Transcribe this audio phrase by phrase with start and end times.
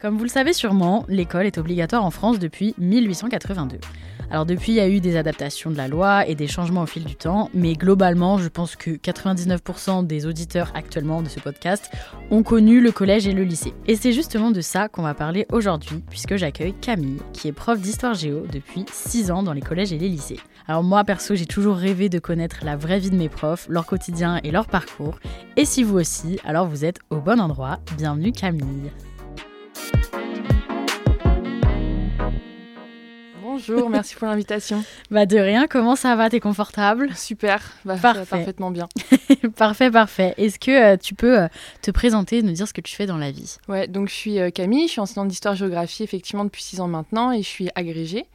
[0.00, 3.78] Comme vous le savez sûrement, l'école est obligatoire en France depuis 1882.
[4.30, 6.86] Alors depuis, il y a eu des adaptations de la loi et des changements au
[6.86, 11.90] fil du temps, mais globalement, je pense que 99% des auditeurs actuellement de ce podcast
[12.30, 13.72] ont connu le collège et le lycée.
[13.86, 17.80] Et c'est justement de ça qu'on va parler aujourd'hui, puisque j'accueille Camille, qui est prof
[17.80, 20.40] d'histoire géo depuis 6 ans dans les collèges et les lycées.
[20.70, 23.86] Alors moi, perso, j'ai toujours rêvé de connaître la vraie vie de mes profs, leur
[23.86, 25.18] quotidien et leur parcours.
[25.56, 27.78] Et si vous aussi, alors vous êtes au bon endroit.
[27.96, 28.90] Bienvenue Camille.
[33.58, 34.84] Bonjour, merci pour l'invitation.
[35.10, 36.30] Bah de rien, comment ça va?
[36.30, 37.08] T'es confortable?
[37.16, 38.24] Super, bah, Parfait.
[38.26, 38.88] parfaitement bien.
[39.56, 40.34] Parfait, parfait.
[40.36, 41.48] Est-ce que euh, tu peux euh,
[41.82, 43.56] te présenter et nous dire ce que tu fais dans la vie?
[43.68, 47.32] Ouais, donc je suis euh, Camille, je suis enseignante d'histoire-géographie effectivement depuis six ans maintenant
[47.32, 48.26] et je suis agrégée.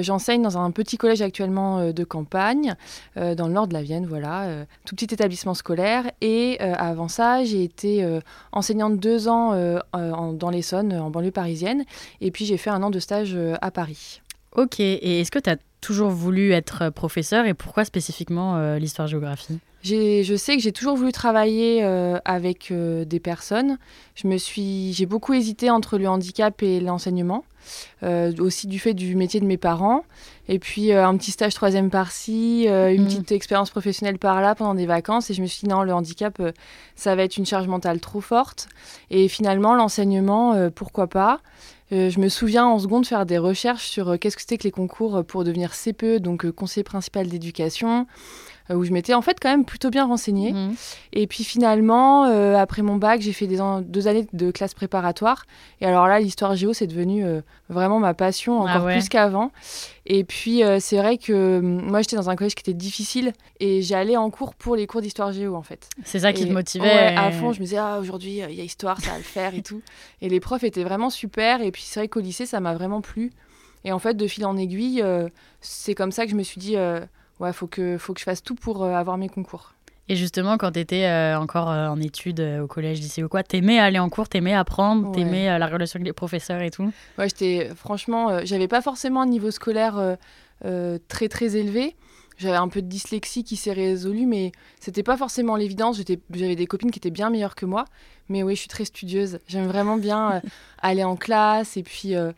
[0.00, 2.74] J'enseigne dans un petit collège actuellement de campagne,
[3.16, 6.04] dans le nord de la Vienne, voilà, tout petit établissement scolaire.
[6.22, 8.02] Et avant ça, j'ai été
[8.52, 9.52] enseignante deux ans
[9.92, 11.84] en- dans l'Essonne, en banlieue parisienne.
[12.22, 14.22] Et puis j'ai fait un an de stage à Paris.
[14.54, 19.58] Ok, et est-ce que tu as toujours voulu être professeur et pourquoi spécifiquement euh, l'histoire-géographie
[19.82, 23.76] Je sais que j'ai toujours voulu travailler euh, avec euh, des personnes.
[24.14, 27.44] Je me suis, j'ai beaucoup hésité entre le handicap et l'enseignement,
[28.02, 30.04] euh, aussi du fait du métier de mes parents.
[30.48, 33.06] Et puis euh, un petit stage troisième par-ci, euh, une Mhm.
[33.08, 35.28] petite expérience professionnelle par-là pendant des vacances.
[35.30, 36.52] Et je me suis dit non, le handicap, euh,
[36.96, 38.68] ça va être une charge mentale trop forte.
[39.10, 41.40] Et finalement, l'enseignement, euh, pourquoi pas?
[41.92, 44.64] Euh, je me souviens en seconde faire des recherches sur euh, qu'est-ce que c'était que
[44.64, 48.06] les concours pour devenir CPE, donc euh, conseiller principal d'éducation,
[48.70, 50.52] où je m'étais en fait quand même plutôt bien renseignée.
[50.52, 50.74] Mhm.
[51.12, 54.72] Et puis finalement, euh, après mon bac, j'ai fait des an- deux années de classe
[54.74, 55.44] préparatoire.
[55.80, 58.92] Et alors là, l'histoire géo, c'est devenu euh, vraiment ma passion, Ah encore ouais.
[58.94, 59.50] plus qu'avant.
[60.06, 63.32] Et puis euh, c'est vrai que hum, moi, j'étais dans un collège qui était difficile
[63.60, 65.88] et j'allais en cours pour les cours d'histoire géo en fait.
[66.04, 68.46] C'est ça qui te motivait ouais, à euh, fond, je me disais, ah, aujourd'hui, euh,
[68.50, 69.82] il y a histoire, ça va le faire et tout.
[70.22, 71.60] Et les profs étaient vraiment super.
[71.60, 73.30] Et puis c'est vrai qu'au lycée, ça m'a vraiment plu.
[73.84, 75.28] Et en fait, de fil en aiguille, euh,
[75.60, 77.00] c'est comme ça que je me suis dit, euh,
[77.44, 79.72] ouais, faut que, faut que je fasse tout pour euh, avoir mes concours.
[80.08, 83.42] Et justement, quand tu étais encore euh, en études euh, au collège, lycée ou quoi,
[83.42, 85.14] t'aimais aller en cours, t'aimais apprendre, Ouais.
[85.14, 86.92] t'aimais euh, la relation avec les professeurs et tout?
[87.16, 90.16] Ouais, j'étais franchement, euh, j'avais pas forcément un niveau scolaire euh,
[90.66, 91.96] euh, très très élevé.
[92.36, 95.98] J'avais un peu de dyslexie qui s'est résolue, mais c'était pas forcément l'évidence.
[96.34, 97.84] J'avais des copines qui étaient bien meilleures que moi.
[98.28, 99.38] Mais oui, je suis très studieuse.
[99.46, 100.40] J'aime vraiment bien euh,
[100.82, 101.76] aller en classe.
[101.78, 102.32] Et puis, euh,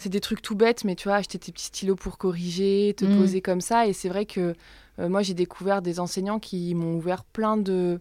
[0.00, 3.04] c'est des trucs tout bêtes, mais tu vois, acheter tes petits stylos pour corriger, te
[3.04, 3.16] Mm.
[3.16, 3.86] poser comme ça.
[3.86, 4.54] Et c'est vrai que
[4.98, 8.00] euh, moi, j'ai découvert des enseignants qui m'ont ouvert plein de.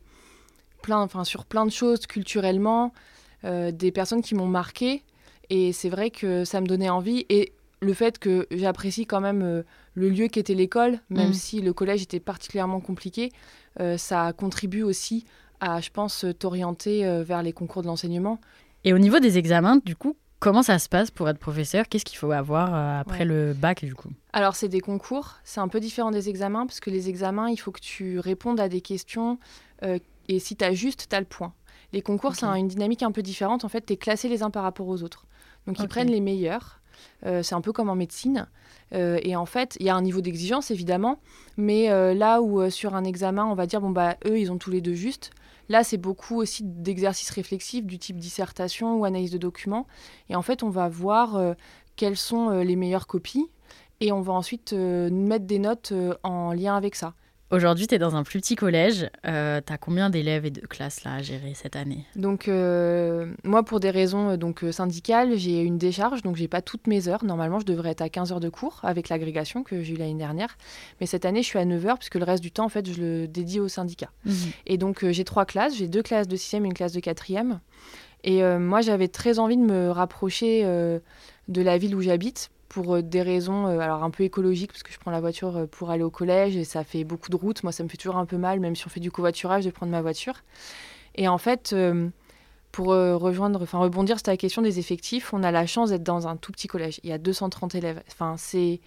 [0.81, 2.93] Plein, enfin, sur plein de choses culturellement,
[3.43, 5.03] euh, des personnes qui m'ont marqué.
[5.49, 7.25] Et c'est vrai que ça me donnait envie.
[7.29, 7.51] Et
[7.81, 11.33] le fait que j'apprécie quand même euh, le lieu qu'était l'école, même Mm.
[11.33, 13.31] si le collège était particulièrement compliqué,
[13.97, 15.25] ça contribue aussi
[15.61, 18.39] à, je pense, t'orienter vers les concours de l'enseignement.
[18.83, 21.87] Et au niveau des examens, du coup, comment ça se passe pour être professeur?
[21.87, 23.25] Qu'est-ce qu'il faut avoir euh, après Ouais.
[23.25, 24.09] le bac, du coup?
[24.33, 27.57] Alors, c'est des concours, c'est un peu différent des examens, parce que les examens, il
[27.57, 29.37] faut que tu répondes à des questions,
[29.83, 31.53] euh, et si tu as juste, tu as le point.
[31.93, 32.35] Les concours, Ok.
[32.37, 33.65] c'est un- une dynamique un peu différente.
[33.65, 35.25] En fait, tu es classé les uns par rapport aux autres.
[35.65, 36.79] Donc, ils prennent les meilleurs.
[37.25, 38.47] Euh, c'est un peu comme en médecine.
[38.93, 41.19] Euh, et en fait, il y a un niveau d'exigence, évidemment.
[41.57, 44.57] Mais euh, là où sur un examen, on va dire, bon, bah, eux, ils ont
[44.57, 45.31] tous les deux juste.
[45.69, 49.85] Là, c'est beaucoup aussi d'exercices réflexifs du type dissertation ou analyse de documents.
[50.27, 51.53] Et en fait, on va voir euh,
[51.95, 53.45] quelles sont euh, les meilleures copies.
[54.01, 55.93] Et on va ensuite euh, mettre des notes
[56.23, 57.13] en lien avec ça.
[57.51, 59.09] Aujourd'hui, tu es dans un plus petit collège.
[59.25, 62.05] Euh, tu as combien d'élèves et de classes là à gérer cette année?
[62.15, 66.47] Donc euh, moi, pour des raisons euh, donc euh, syndicales, j'ai une décharge, donc j'ai
[66.47, 67.25] pas toutes mes heures.
[67.25, 70.13] Normalement, je devrais être à 15 heures de cours avec l'agrégation que j'ai eu l'année
[70.13, 70.57] dernière.
[71.01, 72.87] Mais cette année, je suis à 9 heures puisque le reste du temps, en fait,
[72.87, 74.11] je le dédie au syndicat.
[74.67, 76.99] Et donc euh, j'ai trois classes, j'ai deux classes de 6e et une classe de
[76.99, 77.57] 4e.
[78.25, 80.63] Et moi, j'avais très envie de me rapprocher
[81.47, 84.83] de la ville où j'habite pour euh, des raisons euh, alors un peu écologiques parce
[84.83, 87.35] que je prends la voiture euh, pour aller au collège et ça fait beaucoup de
[87.35, 87.63] route.
[87.63, 89.71] Moi, ça me fait toujours un peu mal, même si on fait du covoiturage, de
[89.71, 90.35] prendre ma voiture.
[91.15, 91.75] Et en fait,
[92.71, 96.27] pour rejoindre, enfin rebondir sur la question des effectifs, on a la chance d'être dans
[96.27, 97.01] un tout petit collège.
[97.03, 98.01] Il y a 230 élèves.
[98.07, 98.79] Enfin, c'est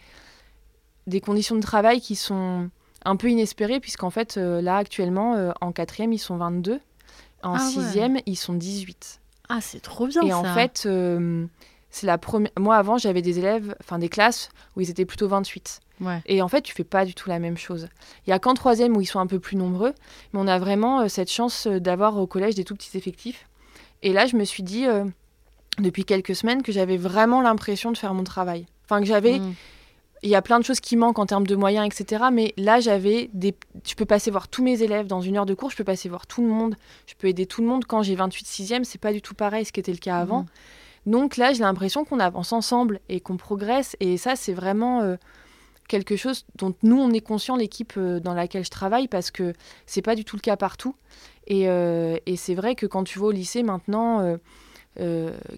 [1.09, 2.71] des conditions de travail qui sont
[3.05, 6.81] un peu inespérées, puisqu'en fait, là, actuellement, en quatrième, ils sont 22.
[7.43, 9.21] En ah sixième, ils sont 18.
[9.49, 10.23] Ah, c'est trop bien.
[10.23, 10.87] Et en fait,
[11.93, 12.51] c'est la première.
[12.59, 15.81] Moi, avant, j'avais des élèves, enfin des classes où ils étaient plutôt 28.
[16.27, 17.89] Et en fait, tu fais pas du tout la même chose.
[18.27, 19.93] Il y a qu'en troisième où ils sont un peu plus nombreux,
[20.33, 23.47] mais on a vraiment euh, cette chance euh, d'avoir au collège des tout petits effectifs.
[24.03, 25.05] Et là, je me suis dit euh,
[25.79, 28.67] depuis quelques semaines que j'avais vraiment l'impression de faire mon travail.
[28.85, 29.39] Enfin, que j'avais.
[29.39, 29.55] Mm.
[30.25, 32.25] Il y a plein de choses qui manquent en termes de moyens, etc.
[32.33, 33.55] Mais là, j'avais des.
[33.87, 36.09] Je peux passer voir tous mes élèves dans une heure de cours, je peux passer
[36.09, 37.85] voir tout le monde, je peux aider tout le monde.
[37.85, 40.43] Quand j'ai 28 6e, c'est pas du tout pareil ce qui était le cas avant.
[40.43, 40.47] Mm.
[41.07, 43.97] Donc là, j'ai l'impression qu'on avance ensemble et qu'on progresse.
[44.01, 45.17] Et ça, c'est vraiment euh,
[45.89, 49.53] quelque chose dont nous, on est conscient, l'équipe euh, dans laquelle je travaille, parce que
[49.87, 50.95] c'est pas du tout le cas partout.
[51.47, 54.39] Et, euh, c'est vrai que quand tu vas au lycée maintenant,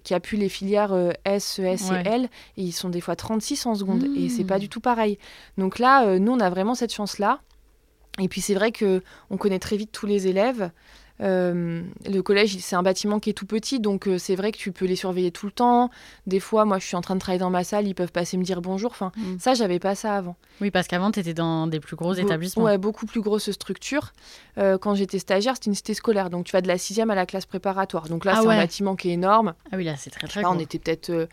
[0.03, 0.95] qui a pu les filières
[1.25, 4.05] S, ES et L, ils sont des fois 36 en seconde.
[4.15, 4.59] Et c'est pas mmh.
[4.59, 5.19] du tout pareil.
[5.57, 7.41] Donc là, nous, on a vraiment cette chance-là.
[8.19, 10.71] Et puis c'est vrai que on connaît très vite tous les élèves.
[11.21, 14.57] Euh, le collège, c'est un bâtiment qui est tout petit, donc euh, c'est vrai que
[14.57, 15.89] tu peux les surveiller tout le temps.
[16.27, 18.37] Des fois, moi, je suis en train de travailler dans ma salle, ils peuvent passer
[18.37, 18.91] me dire bonjour.
[18.91, 19.39] Enfin, mm.
[19.39, 20.35] ça, j'avais pas ça avant.
[20.61, 22.63] Oui, parce qu'avant, tu étais dans des plus gros établissements.
[22.63, 24.11] Ouais, beaucoup plus grosses structures.
[24.57, 27.15] Euh, quand j'étais stagiaire, c'était une cité scolaire, donc tu vas de la sixième à
[27.15, 28.09] la classe préparatoire.
[28.09, 29.53] Donc là, ah c'est un bâtiment qui est énorme.
[29.71, 30.41] Ah oui, là, c'est très très.
[30.41, 31.27] Là, on était peut-être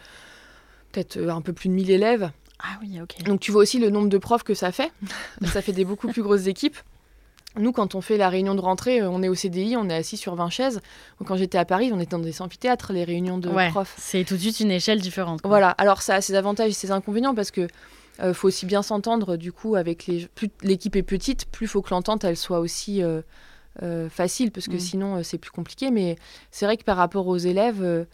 [0.93, 2.31] peut-être un peu plus de 1000 élèves.
[2.61, 3.25] Ah oui, ok.
[3.25, 4.93] Donc tu vois aussi le nombre de profs que ça fait.
[5.45, 6.77] ça fait des beaucoup plus grosses équipes.
[7.57, 9.95] Nous, quand on fait la réunion de rentrée, euh, on est au CDI, on est
[9.95, 10.81] assis sur 20 chaises.
[11.25, 13.95] Quand j'étais à Paris, on était dans des amphithéâtres, les réunions de profs.
[13.99, 15.41] C'est tout de suite une échelle différente.
[15.45, 17.67] Voilà, alors ça a ses avantages et ses inconvénients parce que
[18.21, 20.27] euh, faut aussi bien s'entendre du coup avec les.
[20.35, 23.23] Plus l'équipe est petite, plus faut que l'entente elle soit aussi euh,
[24.11, 24.81] facile parce que mm.
[24.81, 25.91] sinon c'est plus compliqué.
[25.91, 26.17] Mais
[26.51, 28.07] c'est vrai que par rapport aux élèves,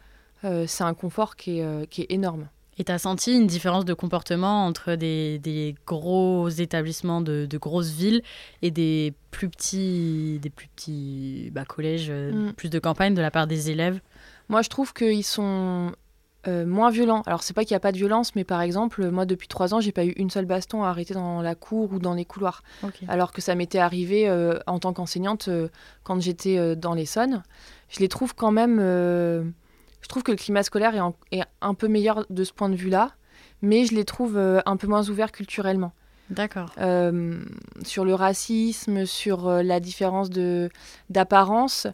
[0.42, 2.48] c'est un confort qui est énorme.
[2.78, 8.22] Et tu as senti une différence de comportement entre des, gros établissements de, grosses villes
[8.62, 12.52] et des plus petits, des plus petits bah, collèges, euh, mm.
[12.52, 14.00] plus de campagne de la part des élèves?
[14.48, 15.92] Moi, je trouve qu'ils sont
[16.46, 17.22] euh, moins violents.
[17.26, 19.74] Alors, c'est pas qu'il n'y a pas de violence, mais par exemple, moi, depuis trois
[19.74, 22.24] ans, j'ai pas eu une seule baston à arrêter dans la cour ou dans les
[22.24, 22.62] couloirs.
[23.08, 25.50] Alors que ça m'était arrivé euh, en tant qu'enseignante
[26.04, 27.42] quand j'étais dans l'Essonne.
[27.88, 29.52] Je les trouve quand même
[30.02, 30.94] je trouve que le climat scolaire
[31.32, 33.12] est, un peu meilleur de ce point de vue-là,
[33.62, 35.92] mais je les trouve euh, un peu moins ouverts culturellement.
[36.30, 36.70] D'accord.
[36.78, 37.40] Euh,
[37.84, 40.68] sur le racisme, sur euh, la différence de
[41.08, 41.86] d'apparence,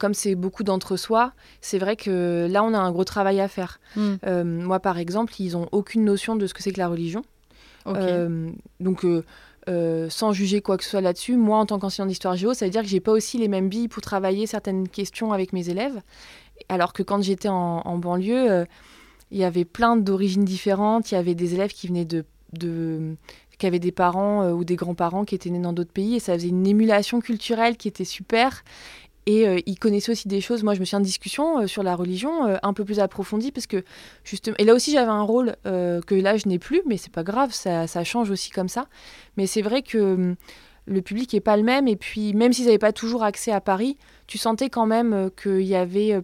[0.00, 3.78] comme c'est beaucoup d'entre-soi, c'est vrai que là, on a un gros travail à faire.
[3.94, 4.16] Hmm.
[4.42, 7.22] moi, par exemple, ils n'ont aucune notion de ce que c'est que la religion.
[8.80, 9.06] donc,
[10.08, 12.72] sans juger quoi que ce soit là-dessus, moi, en tant qu'enseignant d'histoire géo, ça veut
[12.72, 16.02] dire que j'ai pas aussi les mêmes billes pour travailler certaines questions avec mes élèves.
[16.68, 18.64] Alors que quand j'étais en, banlieue, euh,
[19.30, 21.10] il y avait plein d'origines différentes.
[21.10, 22.24] Il y avait des élèves qui venaient de,
[23.58, 26.20] qui avaient des parents euh, ou des grands-parents qui étaient nés dans d'autres pays et
[26.20, 28.64] ça faisait une émulation culturelle qui était super.
[29.26, 30.62] Et euh, ils connaissaient aussi des choses.
[30.62, 33.84] Moi, je me suis en discussion sur la religion un peu plus approfondie parce que
[34.24, 34.56] justement.
[34.58, 37.52] Et là aussi, j'avais un rôle que là, je n'ai plus, mais c'est pas grave,
[37.52, 38.86] ça, change aussi comme ça.
[39.36, 40.36] Mais c'est vrai que hum,
[40.86, 41.88] le public est pas le même.
[41.88, 45.60] Et puis, même s'ils n'avaient pas toujours accès à Paris, tu sentais quand même qu'il
[45.60, 46.22] y avait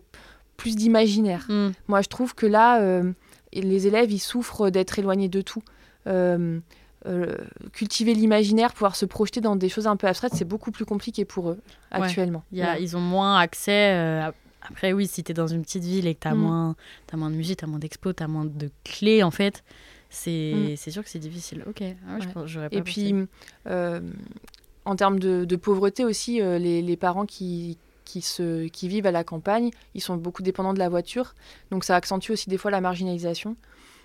[0.56, 1.46] plus d'imaginaire.
[1.48, 1.70] Mm.
[1.88, 3.12] Moi, je trouve que là, euh,
[3.52, 5.62] les élèves, ils souffrent d'être éloignés de tout.
[6.06, 6.60] Euh,
[7.06, 7.36] euh,
[7.72, 11.26] cultiver l'imaginaire, pouvoir se projeter dans des choses un peu abstraites, c'est beaucoup plus compliqué
[11.26, 11.58] pour eux
[11.90, 12.44] actuellement.
[12.52, 14.22] Ils ont moins accès.
[14.62, 16.38] après, oui, si tu es dans une petite ville et que tu as, mm.
[16.38, 16.76] moins,
[17.12, 19.64] as moins de musée, tu as moins d'expos, tu as moins de clés, en fait,
[20.08, 20.90] c'est mm.
[20.90, 21.64] sûr que c'est difficile.
[21.68, 22.18] Ok, ah
[22.70, 23.14] Et puis,
[23.66, 29.24] en termes de, pauvreté aussi, les, les, parents qui, qui, se, qui vivent à la
[29.24, 31.34] campagne, ils sont beaucoup dépendants de la voiture.
[31.70, 33.56] Donc ça accentue aussi des fois la marginalisation.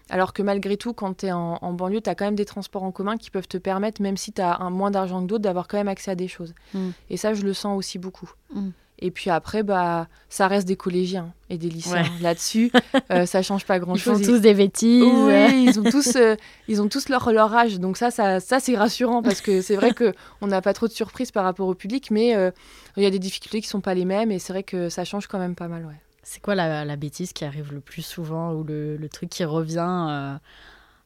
[0.09, 2.83] Alors que malgré tout, quand tu es en, banlieue, tu as quand même des transports
[2.83, 5.43] en commun qui peuvent te permettre, même si tu as un, moins d'argent que d'autres,
[5.43, 6.55] d'avoir quand même accès à des choses.
[6.73, 6.89] Mm.
[7.11, 8.31] Et ça, je le sens aussi beaucoup.
[8.53, 8.69] Mm.
[9.01, 12.03] Et puis après, bah, ça reste des collégiens et des lycéens.
[12.21, 12.71] Là-dessus,
[13.11, 14.19] euh, ça change pas grand-chose.
[14.19, 15.03] Ils font tous des bêtises.
[15.03, 16.35] Oui, ils ont tous, euh,
[16.67, 17.79] ils ont tous leur, leur âge.
[17.79, 20.91] Donc ça, ça, ça c'est rassurant parce que c'est vrai qu'on n'a pas trop de
[20.91, 22.51] surprises par rapport au public, mais euh,
[22.97, 25.05] il y a des difficultés qui sont pas les mêmes et c'est vrai que ça
[25.05, 25.85] change quand même pas mal.
[25.85, 25.99] Ouais.
[26.23, 29.45] C'est quoi la, la, bêtise qui arrive le plus souvent ou le, le truc qui
[29.45, 30.37] revient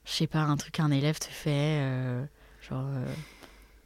[0.03, 1.79] Je sais pas, un truc qu'un élève te fait,
[2.67, 2.87] genre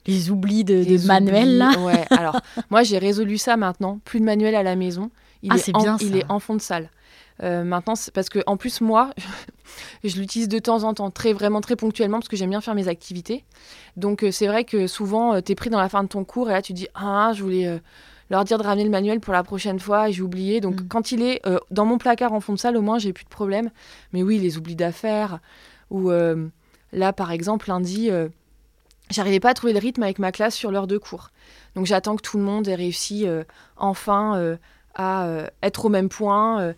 [0.08, 1.78] les oublis de, manuel là.
[1.80, 5.12] Ouais, alors moi j'ai résolu ça maintenant, plus de manuel à la maison.
[5.44, 6.90] Il ah, est, bien il est en fond de salle.
[7.44, 9.12] Euh, maintenant, parce que en plus moi,
[10.04, 12.74] je l'utilise de temps en temps, très vraiment très ponctuellement parce que j'aime bien faire
[12.74, 13.44] mes activités.
[13.96, 16.24] Donc euh, c'est vrai que souvent euh, tu es pris dans la fin de ton
[16.24, 17.80] cours et là tu dis ah je voulais
[18.30, 20.62] leur dire de ramener le manuel pour la prochaine fois et j'ai oublié.
[20.62, 20.88] Donc Mm.
[20.88, 23.26] quand il est euh, dans mon placard en fond de salle, au moins j'ai plus
[23.26, 23.70] de problème.
[24.14, 25.40] Mais oui, les oublis d'affaires.
[25.90, 26.48] Ou euh,
[26.92, 28.28] là, par exemple, lundi, euh,
[29.10, 31.30] j'arrivais pas à trouver le rythme avec ma classe sur l'heure de cours.
[31.76, 33.44] Donc j'attends que tout le monde ait réussi euh,
[33.78, 34.58] enfin euh,
[34.96, 36.74] à euh, être au même point.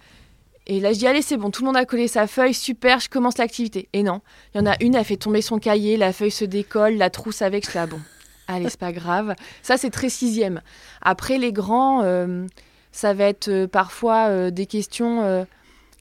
[0.68, 3.00] et là, je dis, allez, c'est bon, tout le monde a collé sa feuille, super,
[3.00, 3.88] je commence l'activité.
[3.94, 4.22] Et non,
[4.54, 7.10] il y en a une, elle fait tomber son cahier, la feuille se décolle, la
[7.10, 8.00] trousse avec, je fais, ah bon,
[8.48, 9.36] allez, c'est pas grave.
[9.64, 10.62] Ça, c'est très sixième.
[11.02, 12.04] Après, les grands,
[12.92, 15.46] ça va être parfois des questions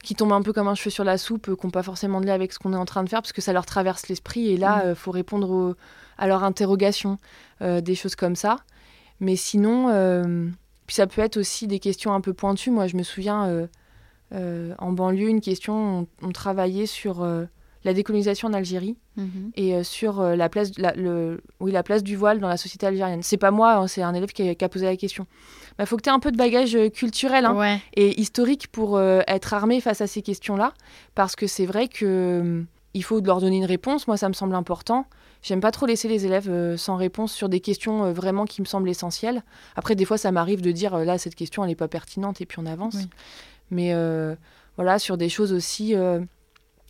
[0.03, 2.21] qui tombent un peu comme un cheveu sur la soupe, euh, qui n'ont pas forcément
[2.21, 4.07] de lien avec ce qu'on est en train de faire, parce que ça leur traverse
[4.07, 4.49] l'esprit.
[4.49, 4.95] Et là, il Mm.
[4.95, 5.75] faut répondre au-
[6.19, 7.17] à leurs interrogations,
[7.61, 8.57] euh, des choses comme ça.
[9.19, 10.47] Mais sinon, euh,
[10.85, 12.69] puis ça peut être aussi des questions un peu pointues.
[12.71, 13.67] Moi, je me souviens,
[14.33, 17.25] euh, en banlieue, une question, on, on travaillait sur
[17.85, 19.51] la décolonisation en Algérie Mhm.
[19.57, 22.55] et euh, sur euh, la, place, la, le, oui, la place du voile dans la
[22.57, 23.21] société algérienne.
[23.21, 25.25] C'est pas moi, hein, c'est un élève qui a, qui a posé la question.
[25.71, 27.79] Il bah, faut que tu aies un peu de bagage culturel hein, Ouais.
[27.95, 30.73] et historique pour euh, être armé face à ces questions-là,
[31.15, 34.07] parce que c'est vrai que il faut leur donner une réponse.
[34.07, 35.05] Moi, ça me semble important.
[35.41, 38.61] J'aime pas trop laisser les élèves euh, sans réponse sur des questions euh, vraiment qui
[38.61, 39.41] me semblent essentielles.
[39.75, 42.41] Après, des fois, ça m'arrive de dire euh, là, cette question, elle n'est pas pertinente,
[42.41, 42.95] et puis on avance.
[42.95, 43.09] Oui.
[43.71, 44.35] Mais euh,
[44.75, 46.19] voilà, sur des choses aussi euh,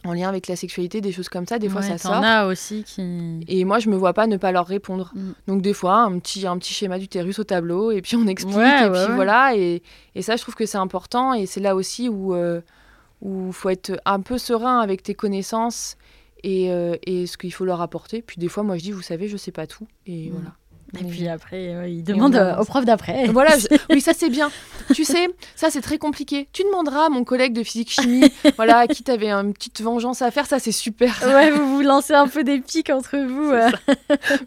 [0.03, 2.13] en lien avec la sexualité, des choses comme ça, des fois, ça sort.
[2.13, 3.41] as aussi qui.
[3.48, 5.12] Et moi, je me vois pas ne pas leur répondre.
[5.13, 5.32] Mm.
[5.48, 8.56] Donc des fois, un petit, un petit schéma d'utérus au tableau, et puis on explique,
[8.58, 9.56] Ouais, et ouais, puis voilà.
[9.56, 9.84] Et,
[10.15, 12.63] et ça, je trouve que c'est important, et c'est là aussi où il
[13.22, 15.98] où faut être un peu serein avec tes connaissances
[16.43, 18.22] et, euh, et ce qu'il faut leur apporter.
[18.22, 20.53] Puis des fois, moi, je dis, vous savez, je sais pas tout, et voilà.
[21.00, 22.63] Et puis après, euh, il demande euh, avance.
[22.63, 23.27] au prof d'après.
[23.31, 24.50] Voilà, je- oui, ça c'est bien.
[24.96, 26.48] tu sais, ça c'est très compliqué.
[26.51, 30.31] Tu demanderas à mon collègue de physique-chimie, voilà, à qui t'avais une petite vengeance à
[30.31, 31.13] faire, ça c'est super.
[31.27, 33.51] Ouais, vous vous lancez un peu des pics entre vous.
[33.51, 33.69] euh.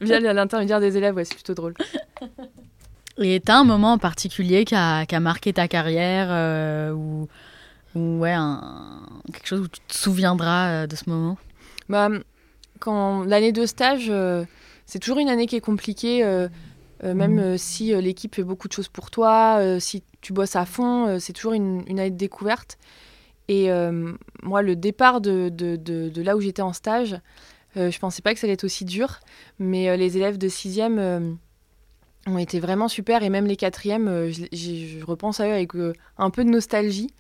[0.01, 1.75] Via l'intermédiaire des élèves, ouais, c'est plutôt drôle.
[3.19, 7.29] Et t'as un moment en particulier qui a, qui a marqué ta carrière euh, ou,
[7.95, 11.37] ou ouais, un- quelque chose où tu te souviendras euh, de ce moment?
[11.93, 12.09] Bah,
[12.81, 14.45] quand l'année de stage, euh,
[14.87, 16.49] c'est toujours une année qui est compliquée, euh,
[17.05, 17.59] euh, même Mhm.
[17.59, 21.53] si l'équipe fait beaucoup de choses pour toi, si tu bosses à fond, c'est toujours
[21.53, 22.79] une, une année de découverte.
[23.49, 23.69] Et
[24.43, 27.17] moi, le départ de, de, de- de là où j'étais en stage,
[27.77, 29.21] je pensais pas que ça allait être aussi dur,
[29.59, 31.21] mais les élèves de sixième euh,
[32.27, 35.53] ont été vraiment super, et même les quatrièmes, euh, je, j'ai- je repense à eux
[35.53, 35.73] avec
[36.19, 37.11] un peu de nostalgie.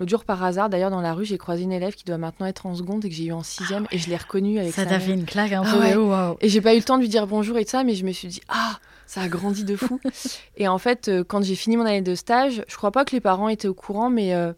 [0.00, 2.46] L'autre jour, par hasard, d'ailleurs, dans la rue, j'ai croisé une élève qui doit maintenant
[2.46, 4.84] être en seconde et que j'ai eu en sixième, et je l'ai reconnue avec Ça
[4.84, 5.78] sa t'a fait une claque un Ah peu.
[5.80, 5.94] ouais.
[5.94, 6.38] oh, wow.
[6.40, 8.04] Et j'ai pas eu le temps de lui dire bonjour et tout ça, mais je
[8.06, 10.00] me suis dit, ah, ça a grandi de fou.
[10.56, 13.12] et en fait, euh, quand j'ai fini mon année de stage, je crois pas que
[13.12, 14.54] les parents étaient au courant, mais euh,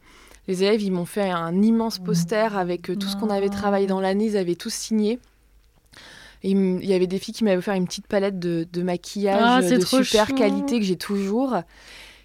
[0.47, 3.89] les élèves, ils m'ont fait un immense poster avec euh, tout ce qu'on avait travaillé
[3.89, 5.19] dans l'année, ils avaient tous signé.
[6.45, 9.41] Et il y avait des filles qui m'avaient offert une petite palette de, de maquillage
[9.45, 10.35] Ah, de super chou.
[10.35, 11.57] qualité que j'ai toujours.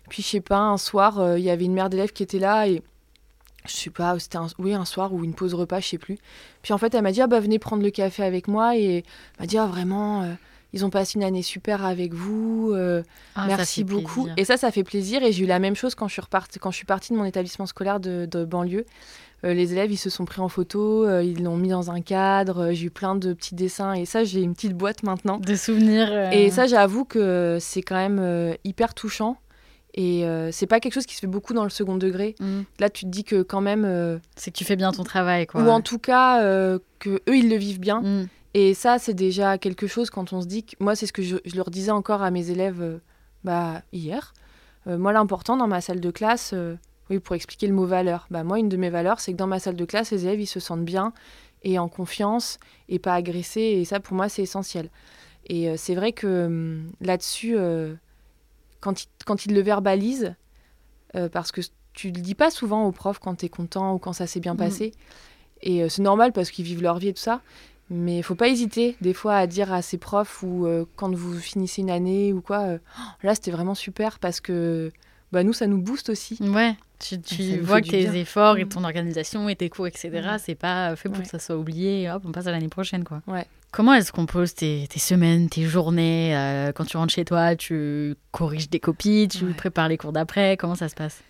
[0.09, 2.39] Puis je sais pas, un soir, euh, il y avait une mère d'élève qui était
[2.39, 2.81] là et
[3.67, 6.17] je sais pas, c'était un, oui, un soir ou une pause repas, je sais plus.
[6.61, 8.97] Puis en fait, elle m'a dit, ah bah venez prendre le café avec moi et
[8.97, 9.03] elle
[9.39, 10.33] m'a dit, ah vraiment, euh,
[10.73, 13.03] ils ont passé une année super avec vous, euh,
[13.35, 14.23] Ah, merci beaucoup.
[14.23, 14.33] plaisir.
[14.37, 16.21] Et ça, ça fait plaisir et j'ai eu la même chose quand je suis,
[16.59, 18.85] quand je suis partie de mon établissement scolaire de, de banlieue.
[19.43, 22.01] Euh, les élèves, ils se sont pris en photo, euh, ils l'ont mis dans un
[22.01, 25.37] cadre, euh, j'ai eu plein de petits dessins et ça, j'ai une petite boîte maintenant.
[25.37, 26.33] Des souvenirs.
[26.33, 29.37] Et ça, j'avoue que c'est quand même hyper touchant.
[29.93, 32.35] Et euh, c'est pas quelque chose qui se fait beaucoup dans le second degré.
[32.39, 35.03] mm, Là, tu te dis que quand même, euh, c'est que tu fais bien ton
[35.03, 35.61] travail, quoi.
[35.63, 38.01] ou en tout cas, euh, que eux, ils le vivent bien.
[38.01, 38.27] Mm.
[38.53, 40.75] Et ça, c'est déjà quelque chose quand on se dit que.
[40.79, 42.97] Moi, c'est ce que je, je leur disais encore à mes élèves euh,
[43.43, 44.33] bah, hier.
[44.87, 46.53] Euh, moi, l'important dans ma salle de classe,
[47.09, 49.47] oui, pour expliquer le mot valeur, bah, moi, une de mes valeurs, c'est que dans
[49.47, 51.11] ma salle de classe, les élèves, ils se sentent bien
[51.63, 53.61] et en confiance et pas agressés.
[53.61, 54.89] Et ça, pour moi, c'est essentiel.
[55.49, 57.55] Et c'est vrai que hum, là-dessus,
[58.79, 60.35] quand, ils, quand ils le verbalisent,
[61.15, 61.61] euh, parce que
[61.93, 64.39] tu le dis pas souvent aux profs quand tu es content ou quand ça s'est
[64.39, 64.59] bien Mhm.
[64.59, 64.91] passé.
[65.61, 67.41] Et euh, c'est normal parce qu'ils vivent leur vie et tout ça.
[67.89, 71.13] Mais il faut pas hésiter des fois à dire à ses profs ou euh, quand
[71.15, 74.91] vous finissez une année ou quoi, euh, Oh, là c'était vraiment super parce que
[75.31, 76.37] bah, nous ça nous booste aussi.
[76.41, 78.13] Ouais, tu, tu vois que tes bien.
[78.13, 78.69] efforts et Mm.
[78.69, 81.23] ton organisation et tes cours, etc., c'est pas fait pour Ouais.
[81.23, 82.09] que ça soit oublié.
[82.11, 83.21] Hop, on passe à l'année prochaine, quoi.
[83.25, 83.45] Ouais.
[83.71, 87.55] Comment est-ce qu'on pose tes, tes semaines, tes journées euh, Quand tu rentres chez toi,
[87.55, 89.53] tu corriges des copies, tu Ouais.
[89.53, 90.57] prépares les cours d'après.
[90.57, 91.21] Comment ça se passe?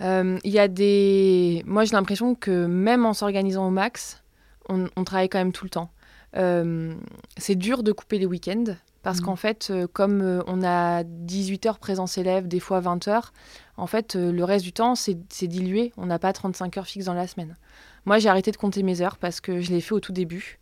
[0.00, 1.62] Euh, Il y a des.
[1.66, 4.22] Moi j'ai l'impression que même en s'organisant au max,
[4.68, 5.90] on, on travaille quand même tout le temps.
[6.36, 6.94] Euh,
[7.36, 8.64] c'est dur de couper les week-ends
[9.02, 9.24] parce Mm.
[9.24, 13.32] qu'en fait, comme on a 18 heures présence élève, des fois 20 heures,
[13.76, 15.92] en fait, le reste du temps, c'est c'est dilué.
[15.96, 17.56] On n'a pas 35 heures fixes dans la semaine.
[18.04, 20.58] Moi, j'ai arrêté de compter mes heures parce que je l'ai fait au tout début.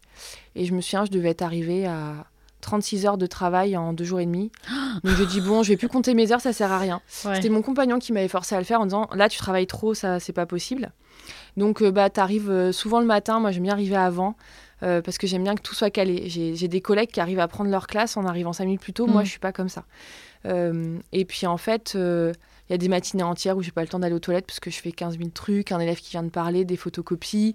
[0.54, 2.26] Et je me souviens, je devais être arrivée à
[2.60, 4.50] 36 heures de travail en deux jours et demi.
[5.04, 7.00] Donc je dis bon, je vais plus compter mes heures, ça sert à rien.
[7.06, 9.94] C'était mon compagnon qui m'avait forcé à le faire en disant là tu travailles trop,
[9.94, 10.92] ça c'est pas possible.
[11.56, 14.36] Donc euh, bah t'arrives euh, souvent le matin, moi j'aime bien arriver avant.
[14.82, 16.28] Euh, parce que j'aime bien que tout soit calé.
[16.28, 19.06] J'ai des collègues qui arrivent à prendre leur classe en arrivant 5 minutes plus tôt.
[19.06, 19.24] Moi, mm.
[19.24, 19.84] je suis pas comme ça.
[20.44, 21.96] et puis, en fait,
[22.68, 24.58] il y a des matinées entières où j'ai pas le temps d'aller aux toilettes parce
[24.58, 27.54] que je fais 15 000 trucs, un élève qui vient de parler, des photocopies.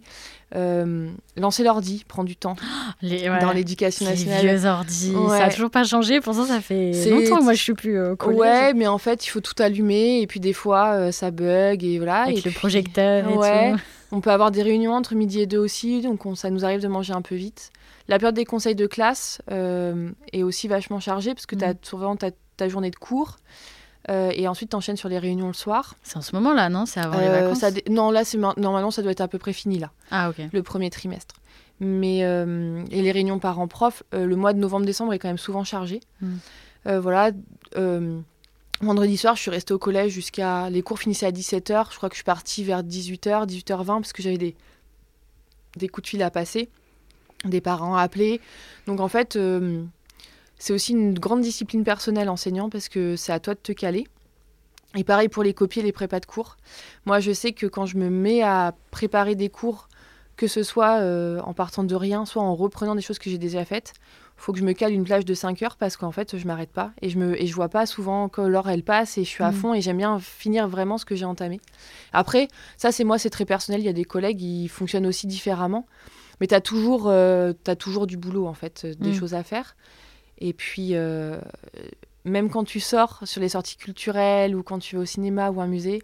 [0.55, 2.55] Euh, lancer l'ordi prend du temps
[3.01, 4.45] dans l'éducation nationale.
[4.45, 6.21] Les vieux ordi, ça a toujours pas changé.
[6.21, 8.39] Pour ça, ça fait longtemps moi je suis plus au collège.
[8.39, 11.83] Ouais, mais en fait, il faut tout allumer et puis des fois, euh, ça bug
[11.83, 12.23] et voilà.
[12.23, 13.73] Avec le projecteur et ouais.
[14.11, 16.87] On peut avoir des réunions entre midi et deux aussi, donc ça nous arrive de
[16.87, 17.71] manger un peu vite.
[18.07, 21.73] La période des conseils de classe euh, est aussi vachement chargée parce que tu as
[21.73, 21.77] mm.
[21.81, 23.37] souvent ta, ta journée de cours.
[24.09, 25.95] Euh, et ensuite, tu enchaînes sur les réunions le soir.
[26.03, 26.85] C'est en ce moment-là, non?
[26.85, 27.63] C'est avant les euh, vacances?
[27.89, 28.23] Non, là,
[28.57, 29.91] normalement, ça doit être à peu près fini, là.
[30.09, 30.41] Ah, ok.
[30.51, 31.35] Le premier trimestre.
[31.79, 35.99] Mais, et les réunions parents-prof, le mois de novembre-décembre est quand même souvent chargé.
[36.21, 36.37] Hmm.
[36.85, 37.31] voilà.
[38.81, 40.69] Vendredi soir, je suis restée au collège jusqu'à.
[40.69, 41.91] Les cours finissaient à 17h.
[41.91, 44.55] Je crois que je suis partie vers 18h, 18h20, parce que j'avais des,
[45.77, 46.69] des coups de fil à passer,
[47.45, 48.41] des parents à appeler.
[48.87, 49.37] Donc, en fait
[50.61, 54.05] c'est aussi une grande discipline personnelle enseignant parce que c'est à toi de te caler.
[54.95, 56.57] Et pareil pour les copies et les prépas de cours.
[57.05, 59.89] Moi, je sais que quand je me mets à préparer des cours,
[60.37, 63.39] que ce soit euh, en partant de rien, soit en reprenant des choses que j'ai
[63.39, 63.93] déjà faites,
[64.41, 66.71] faut que je me cale une plage de 5 heures parce qu'en fait, je m'arrête
[66.71, 69.29] pas et je me et je vois pas souvent que l'heure elle passe et je
[69.29, 69.55] suis à mm.
[69.55, 71.61] fond et j'aime bien finir vraiment ce que j'ai entamé.
[72.11, 73.81] Après, ça c'est moi, c'est très personnel.
[73.81, 75.85] Il y a des collègues qui fonctionnent aussi différemment,
[76.39, 79.13] mais tu as toujours euh, as toujours du boulot en fait, des mm.
[79.13, 79.75] choses à faire.
[80.39, 81.39] Et puis, euh,
[82.25, 85.61] même quand tu sors sur les sorties culturelles ou quand tu vas au cinéma ou
[85.61, 86.01] un musée,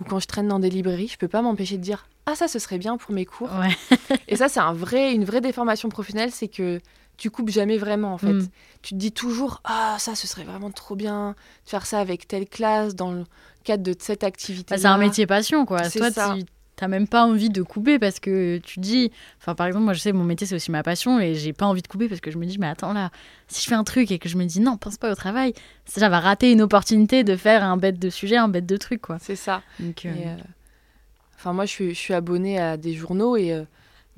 [0.00, 2.48] ou quand je traîne dans des librairies, je peux pas m'empêcher de dire ah ça
[2.48, 3.50] ce serait bien pour mes cours.
[4.26, 6.80] et ça c'est un vrai, une vraie déformation professionnelle, c'est que
[7.18, 8.32] tu coupes jamais vraiment en fait.
[8.32, 8.48] Mm.
[8.80, 11.34] Tu te dis toujours ah ça ce serait vraiment trop bien
[11.64, 13.24] de faire ça avec telle classe dans le
[13.64, 14.74] cadre de cette activité.
[14.74, 15.88] Bah, c'est un métier passion quoi.
[15.90, 16.36] Toi ça
[16.76, 19.98] t'as même pas envie de couper parce que tu dis, enfin par exemple moi je
[19.98, 22.30] sais mon métier c'est aussi ma passion et j'ai pas envie de couper parce que
[22.30, 23.10] je me dis mais attends là
[23.48, 25.54] si je fais un truc et que je me dis non pense pas au travail
[25.86, 29.00] ça va rater une opportunité de faire un bête de sujet un bête de truc
[29.02, 29.18] quoi.
[29.20, 29.62] C'est ça.
[29.80, 30.36] Donc, euh, euh,
[31.34, 33.62] Enfin moi je suis, je suis abonnée à des journaux et euh,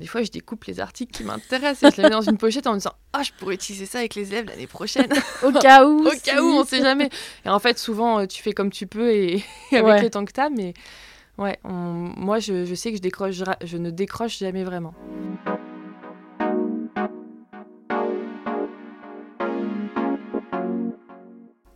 [0.00, 2.66] des fois je découpe les articles qui m'intéressent et je les mets dans une pochette
[2.66, 5.08] en me disant ah je pourrais utiliser ça avec les élèves l'année prochaine.
[5.44, 7.10] Au cas où au cas où on sait jamais.
[7.44, 10.50] Et en fait souvent tu fais comme tu peux et, avec le temps que t'as
[10.50, 10.74] mais
[11.38, 14.92] Ouais, moi je, sais que je, décroche, je ne décroche jamais vraiment.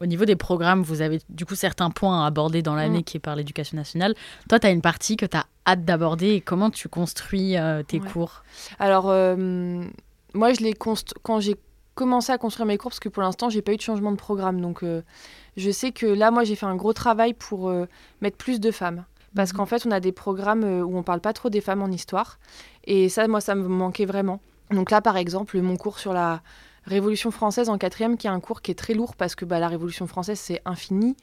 [0.04, 3.04] Au niveau des programmes, vous avez du coup certains points à aborder dans l'année mm.
[3.04, 4.14] qui est par l'éducation nationale.
[4.50, 7.82] Toi, tu as une partie que tu as hâte d'aborder et comment tu construis euh,
[7.82, 8.44] tes cours?
[8.78, 9.82] Alors, euh,
[10.34, 11.56] moi, je l'ai quand j'ai
[11.94, 14.18] commencé à construire mes cours, parce que pour l'instant, j'ai pas eu de changement de
[14.18, 14.60] programme.
[14.60, 15.00] Donc, euh,
[15.56, 17.72] je sais que là, moi, j'ai fait un gros travail pour
[18.20, 19.56] mettre plus de femmes parce mhm.
[19.56, 22.38] qu'en fait, on a des programmes où on parle pas trop des femmes en histoire.
[22.84, 24.40] Et ça, moi, ça me manquait vraiment.
[24.70, 26.42] Donc là, par exemple, mon cours sur la
[26.86, 29.58] Révolution française en quatrième, qui est un cours qui est très lourd parce que bah,
[29.58, 31.16] la Révolution française, c'est infini.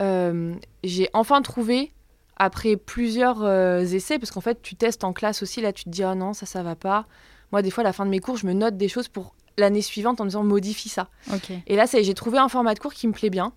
[0.00, 1.92] Euh, j'ai enfin trouvé,
[2.36, 5.90] après plusieurs euh, essais, parce qu'en fait, tu testes en classe aussi, là, tu te
[5.90, 7.06] dis, oh non, ça, ça va pas.
[7.50, 9.34] Moi, des fois, à la fin de mes cours, je me note des choses pour
[9.58, 11.08] l'année suivante en me disant, modifie ça.
[11.66, 13.52] Et là, j'ai trouvé un format de cours qui me plaît bien.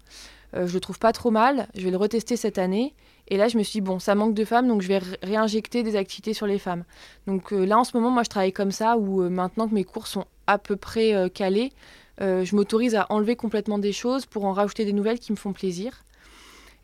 [0.53, 1.67] je le trouve pas trop mal.
[1.75, 2.93] Je vais le retester cette année.
[3.27, 5.83] Et là, je me suis dit, bon, ça manque de femmes, donc je vais réinjecter
[5.83, 6.83] des activités sur les femmes.
[7.25, 9.73] Donc euh, là, en ce moment, moi, je travaille comme ça, où euh, maintenant que
[9.73, 11.71] mes cours sont à peu près euh, calés,
[12.19, 15.51] je m'autorise à enlever complètement des choses pour en rajouter des nouvelles qui me font
[15.51, 16.03] plaisir.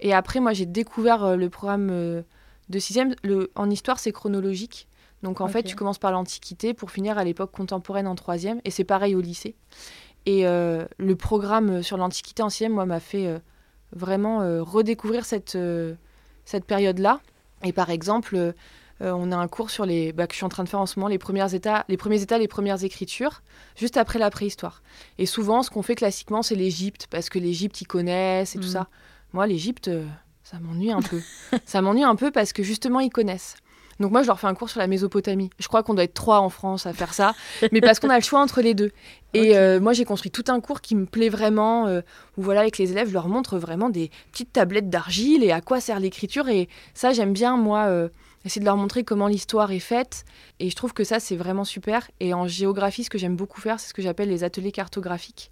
[0.02, 1.88] Et après, moi, j'ai découvert le programme
[2.68, 3.16] de sixième.
[3.24, 4.90] Le, en histoire, c'est chronologique.
[5.24, 8.60] Donc en fait, tu commences par l'Antiquité pour finir à l'époque contemporaine en troisième.
[8.66, 9.56] Et c'est pareil au lycée.
[10.26, 13.40] Et le programme sur l'Antiquité en sixième, moi, m'a fait
[13.94, 15.58] vraiment redécouvrir cette
[16.44, 17.22] cette période-là.
[17.64, 18.54] Et par exemple,
[19.02, 20.80] euh, on a un cours sur les bah, que je suis en train de faire
[20.80, 23.42] en ce moment, les, premiers états, les premiers états, les premières écritures,
[23.76, 24.82] juste après la préhistoire.
[25.18, 28.68] Et souvent, ce qu'on fait classiquement, c'est l'Égypte, parce que l'Égypte, ils connaissent et tout
[28.68, 28.72] mm.
[28.72, 28.88] ça.
[29.34, 30.06] Moi, l'Égypte, euh,
[30.44, 31.22] ça m'ennuie un peu.
[31.66, 33.56] ça m'ennuie un peu parce que justement, ils connaissent.
[34.02, 35.50] Donc moi, je leur fais un cours sur la Mésopotamie.
[35.60, 37.34] Je crois qu'on doit être trois en France à faire ça,
[37.72, 38.92] mais parce qu'on a le choix entre les deux.
[39.34, 42.02] Et euh, moi, j'ai construit tout un cours qui me plaît vraiment, euh,
[42.38, 45.62] où voilà, avec les élèves, je leur montre vraiment des petites tablettes d'argile et à
[45.62, 46.50] quoi sert l'écriture.
[46.50, 48.10] Et ça, j'aime bien, moi, euh,
[48.46, 50.26] essayer de leur montrer comment l'histoire est faite.
[50.60, 52.10] Et je trouve que ça, c'est vraiment super.
[52.20, 55.52] Et en géographie, ce que j'aime beaucoup faire, c'est ce que j'appelle les ateliers cartographiques,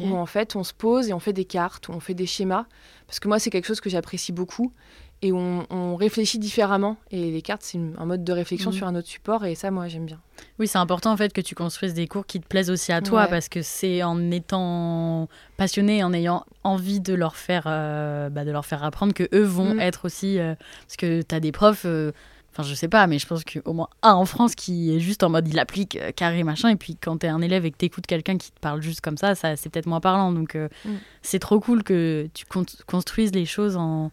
[0.00, 2.26] où en fait, on se pose et on fait des cartes, où on fait des
[2.26, 2.66] schémas.
[3.06, 4.72] Parce que moi, c'est quelque chose que j'apprécie beaucoup.
[5.22, 6.96] Et on, on réfléchit différemment.
[7.10, 8.76] Et les cartes, c'est un mode de réflexion Mhm.
[8.76, 10.20] sur un autre support, et ça, moi, j'aime bien.
[10.60, 13.00] Oui, c'est important en fait que tu construises des cours qui te plaisent aussi à
[13.02, 13.28] toi Ouais.
[13.28, 18.50] parce que c'est en étant passionné, en ayant envie de leur faire, euh, bah, de
[18.50, 19.80] leur faire apprendre que eux vont Mm.
[19.80, 20.38] être aussi.
[20.38, 20.54] euh,
[20.86, 22.12] parce que tu as des profs, euh,
[22.52, 25.22] enfin je sais pas, mais je pense qu'au moins un en France qui est juste
[25.24, 26.68] en mode il applique euh, carré machin.
[26.70, 28.80] Et puis quand tu es un élève et que tu écoutes quelqu'un qui te parle
[28.82, 30.32] juste comme ça, ça c'est peut-être moins parlant.
[30.32, 30.90] Donc euh, Mm.
[31.22, 34.10] c'est trop cool que tu con- construises les choses en,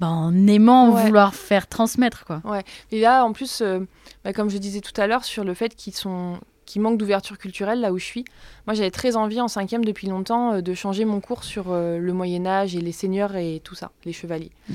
[0.00, 1.04] bah, en aimant Ouais.
[1.04, 2.24] vouloir faire transmettre.
[2.24, 2.42] quoi.
[2.90, 3.80] Et là, en plus, euh,
[4.24, 7.38] bah, comme je disais tout à l'heure, sur le fait qu'ils sont qui manquent d'ouverture
[7.38, 8.24] culturelle là où je suis.
[8.66, 11.98] Moi, j'avais très envie en cinquième depuis longtemps euh, de changer mon cours sur euh,
[11.98, 14.50] le Moyen Âge et les seigneurs et tout ça, les chevaliers.
[14.68, 14.74] Mm.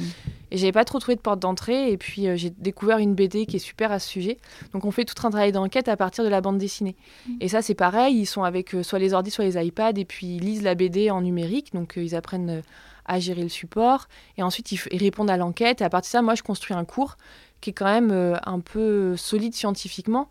[0.51, 1.91] Et j'avais pas trop trouvé de porte d'entrée.
[1.91, 4.37] Et puis euh, j'ai découvert une BD qui est super à ce sujet.
[4.73, 6.95] Donc on fait tout un travail d'enquête à partir de la bande dessinée.
[7.27, 7.33] Mm.
[7.41, 8.15] Et ça, c'est pareil.
[8.15, 11.11] Ils sont avec soit les ordi, soit les iPads, et puis ils lisent la BD
[11.11, 11.73] en numérique.
[11.73, 12.63] Donc ils apprennent
[13.11, 14.07] à gérer le support.
[14.37, 15.81] Et ensuite, ils, répondent à l'enquête.
[15.81, 17.17] Et à partir de ça, moi, je construis un cours
[17.59, 20.29] qui est quand même euh, un peu solide scientifiquement.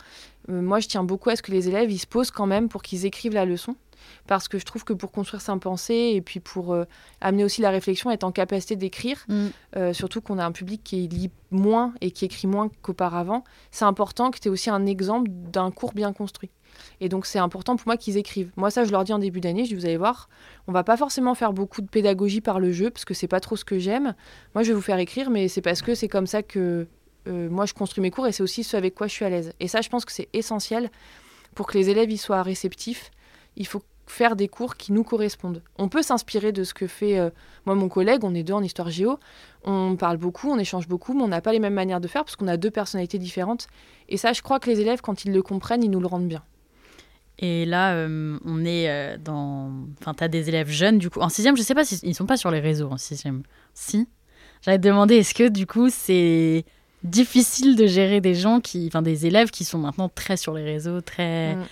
[0.49, 2.69] Euh, moi, je tiens beaucoup à ce que les élèves ils se posent quand même
[2.69, 3.77] pour qu'ils écrivent la leçon.
[4.27, 6.85] Parce que je trouve que pour construire sa pensée et puis pour euh,
[7.21, 9.27] amener aussi la réflexion, être en capacité d'écrire,
[9.77, 13.85] euh, surtout qu'on a un public qui lit moins et qui écrit moins qu'auparavant, c'est
[13.85, 16.51] important que tu aies aussi un exemple d'un cours bien construit.
[17.01, 18.51] Et donc c'est important pour moi qu'ils écrivent.
[18.57, 20.29] Moi ça je leur dis en début d'année, je dis vous allez voir,
[20.67, 23.41] on va pas forcément faire beaucoup de pédagogie par le jeu parce que c'est pas
[23.41, 24.15] trop ce que j'aime.
[24.55, 26.87] Moi je vais vous faire écrire mais c'est parce que c'est comme ça que
[27.29, 29.31] euh, moi je construis mes cours et c'est aussi ce avec quoi je suis à
[29.31, 29.53] l'aise.
[29.61, 30.91] Et ça je pense que c'est essentiel
[31.55, 33.11] pour que les élèves y soient réceptifs.
[33.57, 35.63] Il faut faire des cours qui nous correspondent.
[35.79, 37.31] On peut s'inspirer de ce que fait euh,
[37.65, 39.19] moi mon collègue, on est deux en histoire géo,
[39.65, 42.25] on parle beaucoup, on échange beaucoup, mais on n'a pas les mêmes manières de faire
[42.25, 43.69] parce qu'on a deux personnalités différentes.
[44.09, 46.29] Et ça, je crois que les élèves, quand ils le comprennent, ils nous le rendent
[46.29, 46.43] bien.
[47.43, 49.73] Et là, euh, on est euh, dans.
[49.99, 51.21] Enfin, t'as des élèves jeunes, du coup.
[51.21, 53.43] En sixième, je sais pas s'ils ils sont pas sur les réseaux en sixième.
[53.73, 54.07] Si.
[54.63, 56.67] J'allais te demander, est-ce que du coup, c'est
[57.03, 58.87] difficile de gérer des gens qui.
[58.87, 61.55] Enfin, des élèves qui sont maintenant très sur les réseaux, très.
[61.55, 61.65] Mm.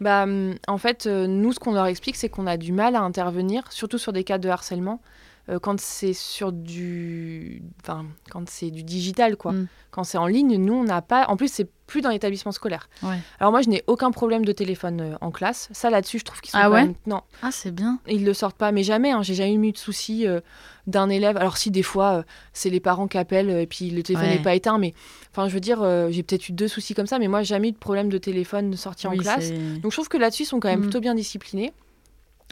[0.00, 2.96] Bah, hum, en fait, euh, nous, ce qu'on leur explique, c'est qu'on a du mal
[2.96, 5.00] à intervenir, surtout sur des cas de harcèlement,
[5.48, 9.52] euh, quand c'est sur du, enfin, quand c'est du digital, quoi.
[9.52, 9.66] Mm.
[9.90, 11.26] Quand c'est en ligne, nous, on n'a pas.
[11.28, 12.88] En plus, c'est plus dans l'établissement scolaire.
[13.02, 13.16] Ouais.
[13.40, 15.68] Alors moi, je n'ai aucun problème de téléphone euh, en classe.
[15.72, 17.98] Ça, là-dessus, je trouve qu'ils sont Ah ouais même- Non, Ah, c'est bien.
[18.06, 19.10] ils le sortent pas, mais jamais.
[19.10, 19.22] hein.
[19.22, 20.40] J'ai jamais eu de souci euh,
[20.86, 21.38] d'un élève.
[21.38, 24.36] Alors si des fois, c'est les parents qui appellent et puis le téléphone Ouais.
[24.36, 24.92] n'est pas éteint, mais
[25.32, 25.78] enfin, je veux dire,
[26.10, 28.76] j'ai peut-être eu deux soucis comme ça, mais moi, jamais eu de problème de téléphone
[28.76, 29.50] sorti en classe.
[29.82, 30.84] Donc je trouve que là-dessus, ils sont quand même Mhm.
[30.86, 31.72] plutôt bien disciplinés.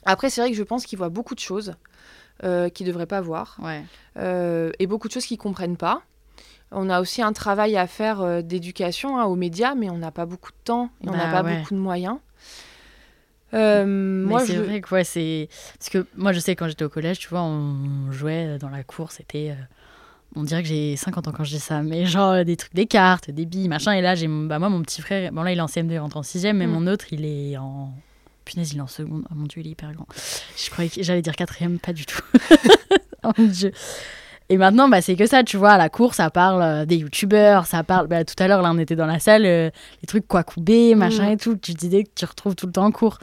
[0.05, 1.75] Après, c'est vrai que je pense qu'ils voient beaucoup de choses
[2.45, 3.83] euh, qu'ils ne devraient pas voir Ouais.
[4.19, 6.03] euh, et beaucoup de choses qu'ils ne comprennent pas.
[6.73, 10.11] On a aussi un travail à faire euh, d'éducation hein, aux médias, mais on n'a
[10.11, 11.59] pas beaucoup de temps et on n'a Bah pas ouais.
[11.59, 12.19] beaucoup de moyens.
[13.55, 14.61] Euh, moi, c'est je...
[14.61, 15.49] vrai que ouais, c'est.
[15.79, 18.83] Parce que moi, je sais, quand j'étais au collège, tu vois, on jouait dans la
[18.83, 19.55] cour, c'était.
[20.35, 22.87] On dirait que j'ai 50 ans quand je dis ça, mais genre des trucs, des
[22.87, 23.93] cartes, des billes, machin.
[23.93, 25.99] Et là, j'ai bah, moi, mon petit frère, bon là, il est en CM2, il
[25.99, 26.71] rentre en 6 mais Mm.
[26.71, 27.93] mon autre, il est en.
[28.47, 29.25] Punaise, il est en seconde.
[29.31, 30.07] Oh mon dieu, il est hyper grand.
[30.57, 32.23] Je croyais que j'allais dire quatrième, pas du tout.
[33.25, 33.73] oh mon dieu.
[34.49, 36.97] Et maintenant, bah, c'est que ça, tu vois, à la cour, ça parle euh, des
[36.99, 38.07] youtubeurs, ça parle.
[38.07, 40.95] Bah, tout à l'heure, là, on était dans la salle, euh, les trucs quoi couper,
[40.95, 41.33] machin Mm.
[41.33, 41.57] et tout.
[41.57, 43.19] Tu disais que tu retrouves tout le temps en cours.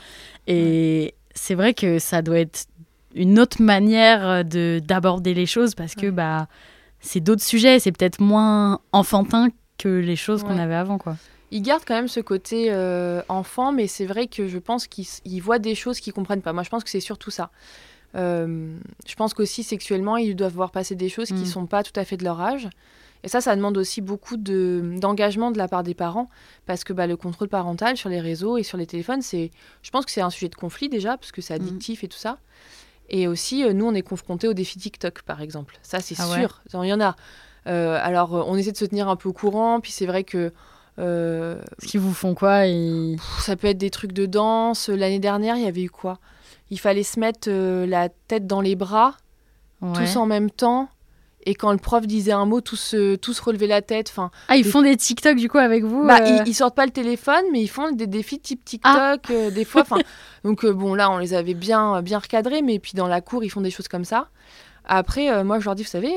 [0.47, 2.65] Et c'est vrai que ça doit être
[3.15, 6.47] une autre manière euh, de d'aborder les choses parce que bah
[6.99, 11.15] c'est d'autres sujets, c'est peut-être moins enfantin que les choses qu'on avait avant quoi.
[11.55, 14.87] Ils gardent quand même ce côté euh, enfant, mais c'est vrai que je pense
[15.23, 16.51] ils voient des choses qu'ils comprennent pas.
[16.51, 17.51] Moi, je pense que c'est surtout ça.
[18.15, 18.75] Euh,
[19.07, 21.45] je pense qu'aussi sexuellement, ils doivent voir passer des choses qui Mm.
[21.45, 22.67] sont pas tout à fait de leur âge.
[23.23, 26.27] Et ça, ça demande aussi beaucoup de- d'engagement de, la part des parents,
[26.65, 29.51] parce que bah, le contrôle parental sur les réseaux et sur les téléphones, c'est,
[29.83, 31.61] je pense que c'est un sujet de conflit déjà, parce que c'est Mm.
[31.61, 32.39] addictif et tout ça.
[33.09, 35.77] Et aussi, euh, nous, on est confrontés au défi TikTok, par exemple.
[35.83, 36.61] Ça, c'est Ah sûr.
[36.73, 37.15] Il y en a.
[37.67, 40.51] Euh, alors, on essaie de se tenir un peu au courant, puis c'est vrai que
[40.99, 43.15] euh, Ce qu'ils vous font quoi et...
[43.39, 44.89] Ça peut être des trucs de danse.
[44.89, 46.19] L'année dernière, il y avait eu quoi?
[46.69, 49.15] Il fallait se mettre euh, la tête dans les bras,
[49.81, 49.91] Ouais.
[50.05, 50.87] tous en même temps.
[51.45, 54.07] Et quand le prof disait un mot, tous, euh, tous relever la tête.
[54.09, 56.53] Enfin, Ah, ils des- font des TikTok du coup avec vous bah, euh ils, ils
[56.53, 59.17] sortent pas le téléphone, mais ils font des défis type TikTok Ah.
[59.31, 59.81] euh, des fois.
[59.81, 59.97] Enfin,
[60.45, 63.49] donc bon, là, on les avait bien, bien recadrés, mais puis dans la cour, ils
[63.49, 64.29] font des choses comme ça.
[64.85, 66.13] Après, moi, je leur dis, vous savez,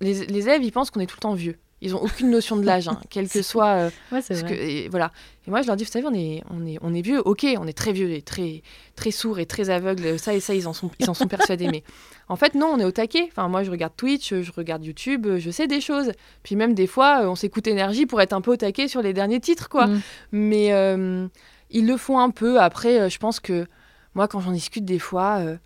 [0.00, 1.58] les, les élèves, ils pensent qu'on est tout le temps vieux.
[1.80, 3.66] Ils ont aucune notion de l'âge, hein, quel que soit.
[3.68, 4.56] euh, Ouais, c'est parce vrai.
[4.56, 5.12] que, et voilà.
[5.46, 7.46] Et moi, je leur dis, vous savez, on est, on est, on est vieux, ok,
[7.58, 8.62] on est très vieux et très,
[8.96, 11.68] très sourds et très aveugles, ça et ça, ils en sont, ils en sont persuadés.
[11.68, 11.84] Mais
[12.28, 13.28] en fait, non, on est au taquet.
[13.30, 16.10] Enfin, moi, je regarde Twitch, je regarde YouTube, je sais des choses.
[16.42, 19.00] Puis même des fois, euh, on s'écoute énergie pour être un peu au taquet sur
[19.02, 19.86] les derniers titres, quoi.
[19.86, 20.00] Mm.
[20.32, 21.26] Mais euh,
[21.70, 22.60] ils le font un peu.
[22.60, 23.66] Après, je pense que
[24.14, 25.56] moi, quand j'en discute des fois euh,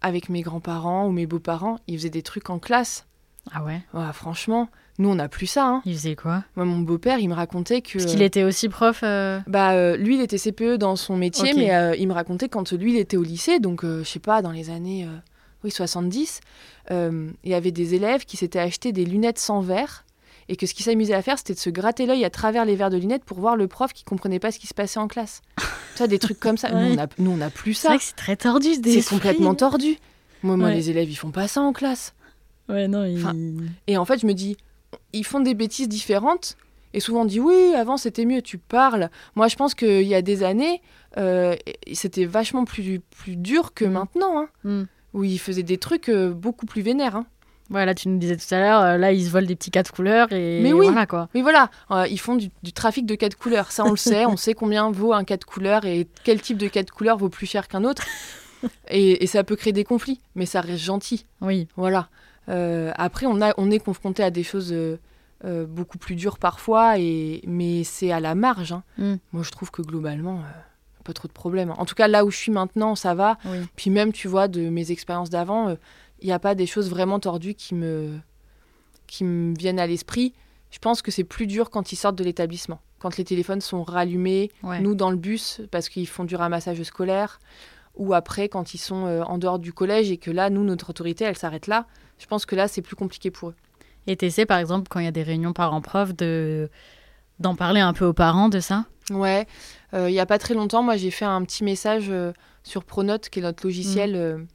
[0.00, 3.06] avec mes grands-parents ou mes beaux-parents, ils faisaient des trucs en classe.
[3.52, 3.80] Ah ouais
[4.12, 5.66] Franchement, nous, on n'a plus ça.
[5.66, 5.82] Hein.
[5.84, 7.98] Il faisait quoi Moi, mon beau-père, il me racontait que.
[7.98, 11.54] Parce qu'il était aussi prof euh Bah, euh, lui, il était CPE dans son métier,
[11.54, 14.42] mais euh, il me racontait quand lui, il était au lycée, donc je sais pas,
[14.42, 15.06] dans les années
[15.64, 16.40] oui, 70,
[16.90, 20.04] il y avait des élèves qui s'étaient achetés des lunettes sans verre
[20.48, 22.74] et que ce qu'ils s'amusaient à faire, c'était de se gratter l'œil à travers les
[22.74, 25.06] verres de lunettes pour voir le prof qui comprenait pas ce qui se passait en
[25.06, 25.42] classe.
[25.58, 26.70] tu vois, des trucs comme ça.
[27.18, 27.80] Nous, on n'a plus ça.
[27.80, 28.68] C'est vrai que c'est très tordu.
[28.82, 29.98] C'est complètement tordu.
[30.42, 32.14] Moi, moi les élèves, ils font pas ça en classe.
[32.68, 33.04] Ouais, non,
[33.86, 34.56] Et en fait, je me dis,
[35.12, 36.56] ils font des bêtises différentes.
[36.94, 39.10] Et souvent on dit oui, avant c'était mieux, tu parles.
[39.34, 40.80] Moi je pense qu'il y a des années,
[41.16, 41.54] euh,
[41.92, 43.90] c'était vachement plus, plus dur que mm.
[43.90, 44.40] maintenant.
[44.40, 44.82] Hein, mm.
[45.14, 47.16] Où ils faisaient des trucs euh, beaucoup plus vénères.
[47.16, 47.26] Hein.
[47.70, 49.92] Voilà, tu nous disais tout à l'heure, euh, là ils se volent des petits quatre
[49.92, 51.28] couleurs et mais oui, voilà quoi.
[51.34, 51.70] Mais voilà,
[52.08, 55.12] ils font du, trafic de quatre couleurs, ça on le sait, on sait combien vaut
[55.12, 58.06] un quatre couleurs et quel type de quatre couleurs vaut plus cher qu'un autre.
[58.90, 61.26] et, et, ça peut créer des conflits, mais ça reste gentil.
[61.42, 61.68] Oui.
[61.76, 62.08] Voilà.
[62.48, 64.98] Euh, après, on, a, on est confronté à des choses euh,
[65.44, 68.72] euh, beaucoup plus dures parfois, et, mais c'est à la marge.
[68.72, 68.82] Hein.
[68.96, 69.14] Mm.
[69.32, 70.42] Moi, je trouve que globalement,
[71.04, 71.72] pas trop de problèmes.
[71.76, 73.38] En tout cas, là où je suis maintenant, ça va.
[73.76, 75.76] Puis même, tu vois, de mes expériences d'avant,
[76.20, 78.18] il n'y a pas des choses vraiment tordues qui me,
[79.06, 80.34] qui me viennent à l'esprit.
[80.70, 82.80] Je pense que c'est plus dur quand ils sortent de l'établissement.
[82.98, 87.40] Quand les téléphones sont rallumés, nous dans le bus, parce qu'ils font du ramassage scolaire,
[87.94, 91.24] ou après quand ils sont en dehors du collège et que là, nous, notre autorité,
[91.24, 91.86] elle s'arrête là
[92.18, 93.54] je pense que là, c'est plus compliqué pour eux.
[94.06, 96.70] Et tu essaies, par exemple, quand il y a des réunions parents-prof, de...
[97.38, 98.86] d'en parler un peu aux parents de ça?
[99.10, 99.46] Ouais.
[99.94, 102.84] Euh, il n'y a pas très longtemps, moi, j'ai fait un petit message euh, sur
[102.84, 104.46] Pronote, qui est notre logiciel mm.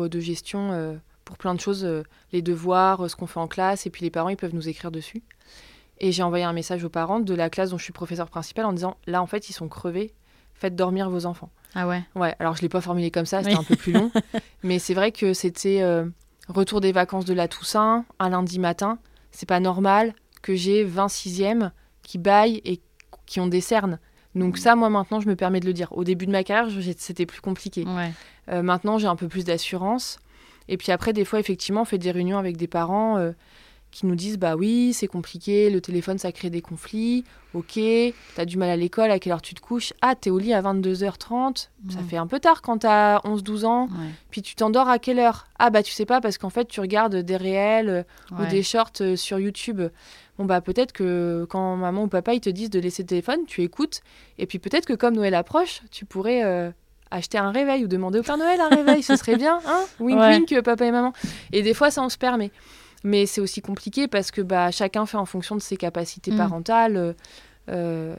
[0.00, 1.88] euh, de gestion pour plein de choses,
[2.32, 4.90] les devoirs, ce qu'on fait en classe, et puis les parents, ils peuvent nous écrire
[4.90, 5.22] dessus.
[5.98, 8.66] Et j'ai envoyé un message aux parents de la classe dont je suis professeur principal
[8.66, 10.12] en disant, là, en fait, ils sont crevés,
[10.54, 11.50] faites dormir vos enfants.
[11.74, 12.02] Ah ouais?
[12.14, 14.10] Ouais, alors je ne l'ai pas formulé comme ça, c'était un peu plus long.
[14.62, 15.80] Mais c'est vrai que c'était
[16.48, 18.98] Retour des vacances de la Toussaint, un lundi matin.
[19.30, 21.70] C'est pas normal que j'ai 26e
[22.02, 22.80] qui baillent et
[23.26, 23.98] qui ont des cernes.
[24.34, 25.92] Donc ça, moi maintenant, je me permets de le dire.
[25.92, 27.84] Au début de ma carrière, c'était plus compliqué.
[28.50, 30.18] Euh, maintenant, j'ai un peu plus d'assurance.
[30.68, 33.16] Et puis après, des fois, effectivement, on fait des réunions avec des parents.
[33.16, 33.32] Euh,
[33.94, 37.78] qui nous disent bah oui, c'est compliqué, le téléphone ça crée des conflits, ok,
[38.34, 39.92] t'as du mal à l'école, à quelle heure tu te couches?
[40.02, 43.88] Ah, t'es au lit à 22h30, ça fait un peu tard quand t'as 11-12 ans,
[44.30, 45.46] puis tu t'endors à quelle heure?
[45.60, 48.02] Ah bah tu sais pas parce qu'en fait tu regardes des réels euh,
[48.32, 49.80] ou des shorts euh, sur YouTube.
[50.38, 53.46] Bon bah peut-être que quand maman ou papa ils te disent de laisser le téléphone,
[53.46, 54.00] tu écoutes,
[54.38, 56.42] et puis peut-être que comme Noël approche, tu pourrais...
[56.44, 56.70] Euh,
[57.10, 59.84] acheter un réveil ou demander au Père Noël un réveil, ce serait bien, hein?
[60.00, 61.12] Wink wink, papa et maman.
[61.52, 62.50] Et des fois, ça on se permet.
[63.04, 66.36] Mais c'est aussi compliqué parce que bah, chacun fait en fonction de ses capacités mm.
[66.36, 67.14] parentales.
[67.70, 68.14] Euh,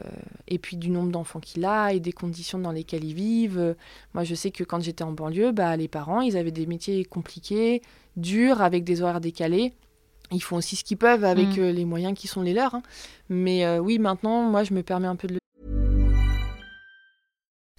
[0.48, 3.76] et puis du nombre d'enfants qu'il a et des conditions dans lesquelles ils vivent.
[4.14, 7.04] Moi, je sais que quand j'étais en banlieue, bah, les parents, ils avaient des métiers
[7.04, 7.82] compliqués,
[8.16, 9.72] durs, avec des horaires décalés.
[10.32, 11.60] Ils font aussi ce qu'ils peuvent avec mm.
[11.60, 12.74] euh, les moyens qui sont les leurs.
[12.74, 12.82] Hein.
[13.28, 15.40] Mais euh, oui, maintenant, moi, je me permets un peu de le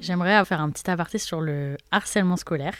[0.00, 2.74] J'aimerais faire un petit aparté sur le harcèlement scolaire.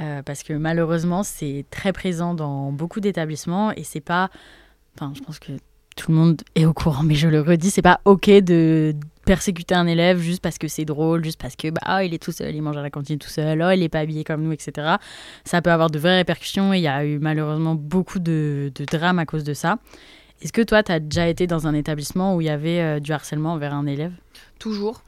[0.00, 4.28] Euh, parce que malheureusement, c'est très présent dans beaucoup d'établissements et c'est pas.
[4.94, 5.52] Enfin, je pense que
[5.96, 8.94] tout le monde est au courant, mais je le redis, c'est pas ok de
[9.26, 12.32] persécuter un élève juste parce que c'est drôle, juste parce que bah, il est tout
[12.32, 14.52] seul, il mange à la cantine tout seul, oh, il est pas habillé comme nous,
[14.52, 14.96] etc.
[15.44, 19.18] Ça peut avoir de vraies répercussions et il y a eu malheureusement beaucoup de, drames
[19.18, 19.78] à cause de ça.
[20.40, 23.00] Est-ce que toi, tu as déjà été dans un établissement où il y avait euh,
[23.00, 24.12] du harcèlement envers un élève?
[24.58, 25.02] Toujours.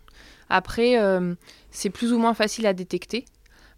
[0.51, 1.35] Après, euh,
[1.71, 3.25] c'est plus ou moins facile à détecter.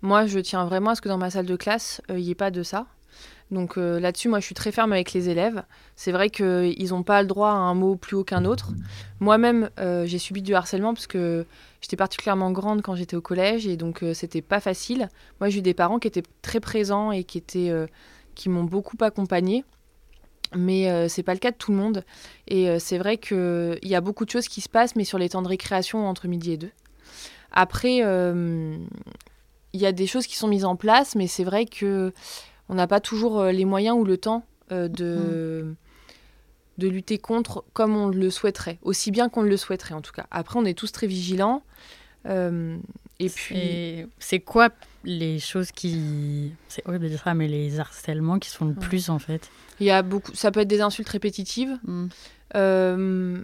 [0.00, 2.30] Moi, je tiens vraiment à ce que dans ma salle de classe, euh, il n'y
[2.30, 2.86] ait pas de ça.
[3.50, 5.64] Donc là-dessus, moi, je suis très ferme avec les élèves.
[5.96, 8.70] C'est vrai qu'ils n'ont pas le droit à un mot plus haut qu'un autre.
[9.18, 9.70] Moi-même,
[10.04, 11.46] j'ai subi du harcèlement parce que
[11.80, 15.08] j'étais particulièrement grande quand j'étais au collège et donc c'était pas facile.
[15.40, 17.42] Moi, j'ai eu des parents qui étaient très présents et qui
[18.36, 19.64] qui m'ont beaucoup accompagnée.
[20.54, 22.04] Mais euh, c'est pas le cas de tout le monde.
[22.48, 25.18] Et euh, c'est vrai qu'il y a beaucoup de choses qui se passent, mais sur
[25.18, 26.72] les temps de récréation entre midi et deux.
[27.52, 28.76] Après, euh,
[29.72, 32.12] il y a des choses qui sont mises en place, mais c'est vrai que
[32.70, 35.74] on n'a pas toujours les moyens ou le temps de,
[36.78, 40.26] de lutter contre comme on le souhaiterait, aussi bien qu'on le souhaiterait en tout cas.
[40.30, 41.62] Après, on est tous très vigilants.
[42.26, 42.76] Euh,
[43.18, 44.06] et puis.
[44.18, 44.70] C'est quoi
[45.04, 46.52] les choses qui.
[46.68, 49.50] C'est horrible de dire ça, mais les harcèlements qui sont le plus en fait?
[49.78, 50.34] Il y a beaucoup.
[50.34, 51.78] Ça peut être des insultes répétitives.
[51.84, 52.08] Hmm.
[52.56, 53.38] Euh,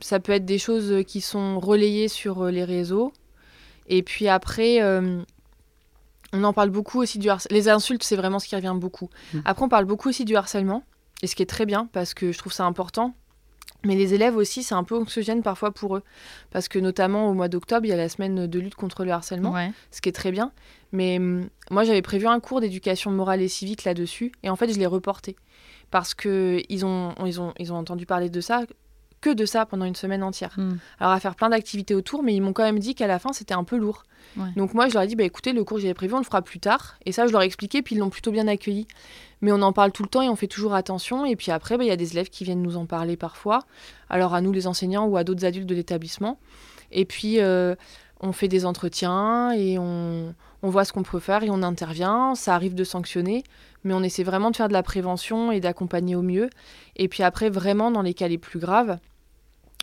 [0.00, 3.12] ça peut être des choses qui sont relayées sur les réseaux.
[3.88, 4.80] Et puis après,
[6.32, 7.54] on en parle beaucoup aussi du harcèlement.
[7.54, 9.10] Les insultes, c'est vraiment ce qui revient beaucoup.
[9.34, 9.40] Hmm.
[9.44, 10.82] Après, on parle beaucoup aussi du harcèlement.
[11.22, 13.14] Et ce qui est très bien, parce que je trouve ça important.
[13.84, 16.02] Mais les élèves aussi, c'est un peu anxiogène parfois pour eux.
[16.50, 19.10] Parce que notamment au mois d'octobre, il y a la semaine de lutte contre le
[19.10, 19.54] harcèlement,
[19.90, 20.52] ce qui est très bien.
[20.92, 24.32] Mais hum, moi, j'avais prévu un cours d'éducation morale et civique là-dessus.
[24.42, 25.36] Et en fait, je l'ai reporté.
[25.90, 28.62] Parce qu'ils ont, ils ont, ils ont entendu parler de ça
[29.22, 30.52] que de ça pendant une semaine entière.
[30.58, 30.76] Hmm.
[31.00, 33.32] Alors à faire plein d'activités autour, mais ils m'ont quand même dit qu'à la fin
[33.32, 34.04] c'était un peu lourd.
[34.56, 36.24] Donc moi je leur ai dit bah écoutez le cours que j'avais prévu on le
[36.24, 38.86] fera plus tard et ça je leur ai expliqué puis ils l'ont plutôt bien accueilli.
[39.40, 41.76] Mais on en parle tout le temps et on fait toujours attention et puis après
[41.76, 43.60] bah, il y a des élèves qui viennent nous en parler parfois.
[44.10, 46.38] Alors à nous les enseignants ou à d'autres adultes de l'établissement.
[46.92, 47.74] Et puis euh,
[48.20, 52.34] on fait des entretiens et on, on voit ce qu'on peut faire et on intervient.
[52.34, 53.42] Ça arrive de sanctionner,
[53.84, 56.48] mais on essaie vraiment de faire de la prévention et d'accompagner au mieux.
[56.96, 58.98] Et puis après, vraiment, dans les cas les plus graves,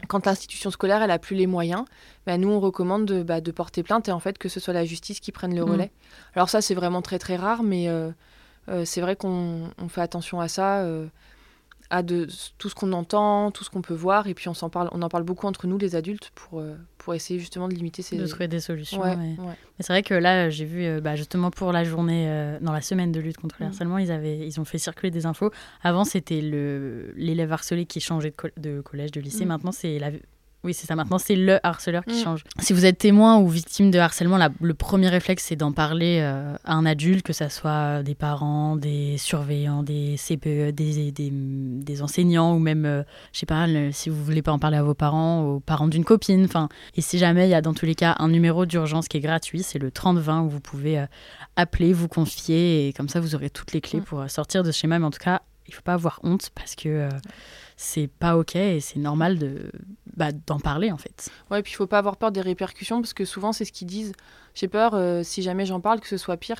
[0.07, 1.85] quand l'institution scolaire elle a plus les moyens,
[2.25, 4.73] bah, nous on recommande de, bah, de, porter plainte et en fait que ce soit
[4.73, 5.69] la justice qui prenne le mm.
[5.69, 5.91] relais.
[6.35, 8.11] Alors ça c'est vraiment très très rare, mais euh,
[8.69, 10.79] euh, c'est vrai qu'on fait attention à ça.
[10.79, 11.07] Euh,
[11.89, 14.69] à de tout ce qu'on entend, tout ce qu'on peut voir, et puis on s'en
[14.69, 17.73] parle, on en parle beaucoup entre nous les adultes pour euh, pour essayer justement de
[17.73, 19.01] limiter ces de trouver des solutions.
[19.03, 19.37] Mais
[19.79, 22.81] c'est vrai que là j'ai vu euh, bah, justement pour la journée euh, dans la
[22.81, 23.69] semaine de lutte contre le mm.
[23.69, 25.51] harcèlement ils avaient ils ont fait circuler des infos.
[25.81, 29.49] Avant c'était le l'élève harcelé qui changeait de, de collège de lycée, mm.
[29.49, 30.11] maintenant c'est la
[30.65, 30.95] oui, c'est ça.
[30.95, 32.23] Maintenant, c'est le harceleur qui mm.
[32.23, 32.43] change.
[32.59, 36.55] Si vous êtes témoin ou victime de harcèlement, le premier réflexe, c'est d'en parler euh,
[36.65, 42.55] à un adulte, que ce soit des parents, des surveillants, des CPE, des, des, enseignants,
[42.55, 45.43] ou même, euh, je sais pas, si vous voulez pas en parler à vos parents,
[45.43, 46.43] aux parents d'une copine.
[46.43, 49.15] Enfin, et si jamais il y a dans tous les cas un numéro d'urgence qui
[49.15, 51.05] est gratuit, c'est le 3020 où vous pouvez euh,
[51.55, 54.03] appeler, vous confier, et comme ça, vous aurez toutes les clés mm.
[54.03, 54.99] pour sortir de ce schéma.
[54.99, 57.07] Mais en tout cas, il faut pas avoir honte parce que
[57.81, 59.71] c'est pas ok et c'est normal de
[60.17, 61.29] bah, d'en parler en fait.
[61.49, 63.87] Ouais, puis il faut pas avoir peur des répercussions parce que souvent c'est ce qu'ils
[63.87, 64.11] disent.
[64.53, 66.57] J'ai peur euh, si jamais j'en parle que ce soit pire.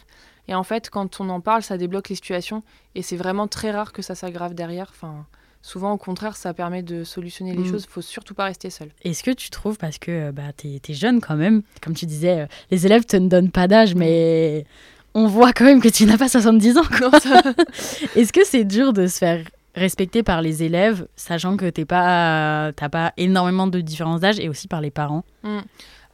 [0.47, 2.63] Et en fait, quand on en parle, ça débloque les situations
[2.95, 4.88] et c'est vraiment très rare que ça s'aggrave derrière.
[4.91, 5.25] Enfin,
[5.62, 7.69] souvent au contraire, ça permet de solutionner les mm.
[7.69, 7.84] choses.
[7.84, 8.88] Il faut surtout pas rester seul.
[9.03, 12.39] Est-ce que tu trouves parce que bah tu es, jeune quand même, comme tu disais,
[12.39, 14.65] euh, les élèves te ne donnent pas d'âge, mais
[15.13, 16.82] on voit quand même que tu n'as pas 70 ans.
[18.15, 19.43] Est-ce que c'est dur de se faire
[19.79, 24.67] respecté par les élèves, sachant que tu pas, pas énormément de différence d'âge, et aussi
[24.67, 25.59] par les parents mmh.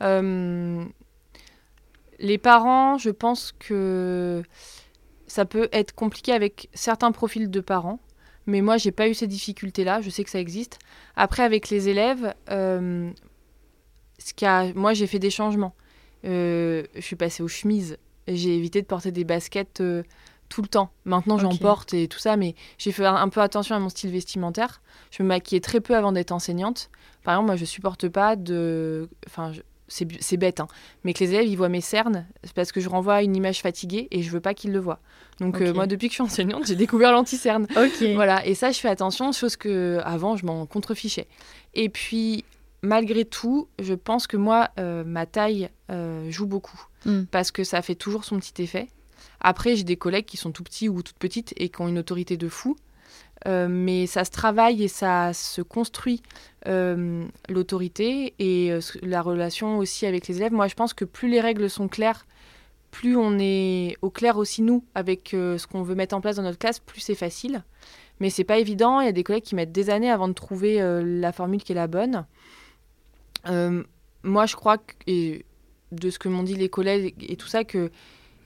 [0.01, 0.86] euh,
[2.19, 4.43] Les parents, je pense que
[5.28, 7.99] ça peut être compliqué avec certains profils de parents,
[8.45, 10.80] mais moi, j'ai pas eu ces difficultés-là, je sais que ça existe.
[11.15, 13.10] Après, avec les élèves, euh,
[14.19, 15.73] ce moi, j'ai fait des changements.
[16.25, 17.97] Euh, je suis passée aux chemises,
[18.28, 19.82] j'ai évité de porter des baskets
[20.50, 20.92] tout le temps.
[21.06, 24.12] Maintenant, j'en porte et tout ça, mais j'ai fait un peu attention à mon style
[24.12, 24.82] vestimentaire.
[25.12, 26.90] Je me maquillais très peu avant d'être enseignante.
[27.24, 29.10] Par exemple, moi, je supporte pas de.
[29.28, 29.52] Enfin,
[29.88, 30.68] c'est bête, hein.
[31.04, 33.62] mais que les élèves ils voient mes cernes, c'est parce que je renvoie une image
[33.62, 35.00] fatiguée et je veux pas qu'ils le voient.
[35.40, 37.68] Donc euh, moi, depuis que je suis enseignante, j'ai découvert l'anti-cerne.
[38.16, 41.28] Voilà, et ça, je fais attention, chose que avant je m'en contrefichais.
[41.76, 42.46] Et puis,
[42.82, 47.24] malgré tout, je pense que moi, euh, ma taille euh, joue beaucoup hmm.
[47.26, 48.88] parce que ça fait toujours son petit effet.
[49.40, 52.00] Après, j'ai des collègues qui sont tout petits ou toutes petites et qui ont une
[52.00, 52.76] autorité de fou.
[53.48, 56.24] Euh, mais ça se travaille et ça se construit
[56.68, 60.54] euh, l'autorité et euh, la relation aussi avec les élèves.
[60.54, 62.26] Moi, je pense que plus les règles sont claires,
[62.90, 66.44] plus on est au clair aussi nous avec ce qu'on veut mettre en place dans
[66.44, 67.64] notre classe, plus c'est facile.
[68.22, 69.02] Mais c'est pas évident.
[69.02, 71.74] Il y a des collègues qui mettent des années avant de trouver la formule qui
[71.74, 72.26] est la bonne.
[74.24, 75.46] moi, je crois que, et
[75.92, 77.92] de ce que m'ont dit les collègues et tout ça, que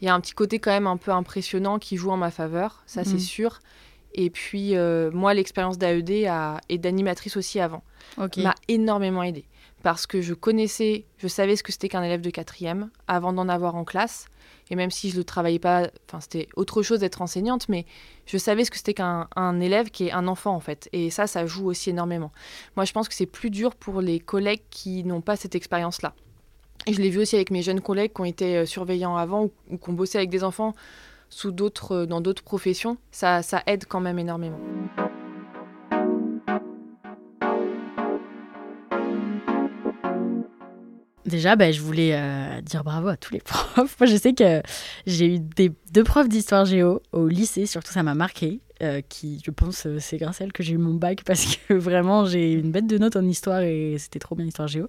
[0.01, 2.31] il y a un petit côté quand même un peu impressionnant qui joue en ma
[2.31, 3.19] faveur, ça c'est mhm.
[3.19, 3.59] sûr.
[4.13, 6.09] Et puis euh, moi, l'expérience d'AED
[6.69, 7.83] et d'animatrice aussi avant
[8.37, 9.45] m'a énormément aidé
[9.83, 13.47] parce que je connaissais, je savais ce que c'était qu'un élève de quatrième avant d'en
[13.47, 14.27] avoir en classe.
[14.71, 17.85] Et même si je ne le travaillais pas, enfin c'était autre chose d'être enseignante, mais
[18.27, 20.89] je savais ce que c'était qu'un élève qui est un enfant en fait.
[20.91, 22.31] Et ça, ça joue aussi énormément.
[22.75, 26.13] Moi, je pense que c'est plus dur pour les collègues qui n'ont pas cette expérience-là
[26.87, 29.77] je l'ai vu aussi avec mes jeunes collègues qui ont été euh, surveillants avant ou,
[29.77, 30.73] qui ont bossé avec des enfants
[31.29, 31.53] sous
[31.91, 32.97] euh, dans d'autres professions.
[33.11, 34.59] Ça, aide quand même énormément.
[41.25, 43.99] Déjà, bah, je voulais euh, dire bravo à tous les profs.
[43.99, 44.63] Moi, je sais que
[45.05, 48.61] j'ai eu deux profs d'histoire géo au lycée, surtout ça m'a marqué.
[48.81, 51.57] Euh, qui, je pense, euh, c'est grâce à elle que j'ai eu mon bac parce
[51.57, 54.87] que vraiment, j'ai une bête de notes en histoire et c'était trop bien histoire géo.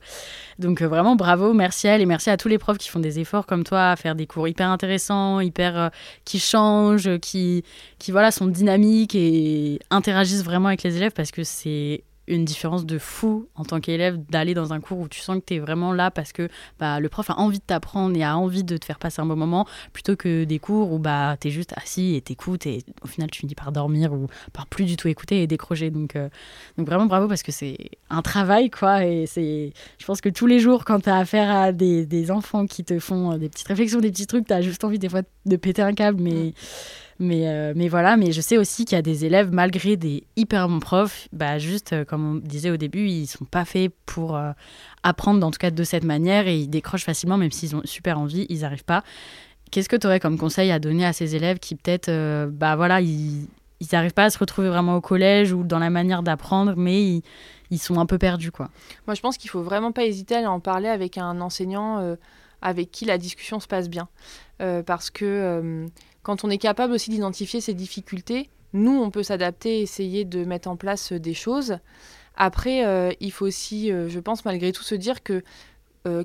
[0.58, 3.18] Donc vraiment, bravo, merci à elle et merci à tous les profs qui font des
[3.18, 5.90] efforts comme toi à faire des cours hyper intéressants, hyper
[6.24, 7.64] qui changent, qui,
[7.98, 12.86] qui voilà, sont dynamiques et interagissent vraiment avec les élèves parce que c'est une différence
[12.86, 15.58] de fou en tant qu'élève d'aller dans un cours où tu sens que tu es
[15.58, 18.76] vraiment là parce que bah, le prof a envie de t'apprendre et a envie de
[18.76, 21.74] te faire passer un bon moment plutôt que des cours où bah, tu es juste
[21.76, 25.08] assis et t'écoutes et au final tu finis par dormir ou par plus du tout
[25.08, 25.90] écouter et décrocher.
[25.90, 26.28] Donc, euh,
[26.78, 27.76] donc vraiment bravo parce que c'est
[28.08, 31.50] un travail quoi et c'est je pense que tous les jours quand tu as affaire
[31.50, 34.60] à des, des, enfants qui te font des petites réflexions, des petits trucs, tu as
[34.60, 36.54] juste envie des fois de péter un câble mais...
[37.22, 40.24] Mais, euh, mais voilà, mais je sais aussi qu'il y a des élèves, malgré des
[40.36, 43.92] hyper bons profs, bah juste euh, comme on disait au début, ils sont pas faits
[44.06, 44.52] pour euh,
[45.02, 48.18] apprendre, en tout cas de cette manière, et ils décrochent facilement, même s'ils ont super
[48.18, 49.04] envie, ils n'arrivent pas.
[49.70, 52.10] Qu'est-ce que tu aurais comme conseil à donner à ces élèves qui peut-être,
[52.48, 53.46] bah voilà, ils
[53.92, 57.22] n'arrivent pas à se retrouver vraiment au collège ou dans la manière d'apprendre, mais ils,
[57.70, 58.70] ils, sont un peu perdus, quoi?
[59.06, 62.16] Moi, je pense qu'il faut vraiment pas hésiter à en parler avec un enseignant
[62.62, 64.08] avec qui la discussion se passe bien,
[64.86, 65.86] parce que
[66.30, 70.68] quand on est capable aussi d'identifier ces difficultés, nous, on peut s'adapter, essayer de mettre
[70.68, 71.78] en place euh, des choses.
[72.36, 75.42] Après, euh, il faut aussi, euh, je pense, malgré tout, se dire que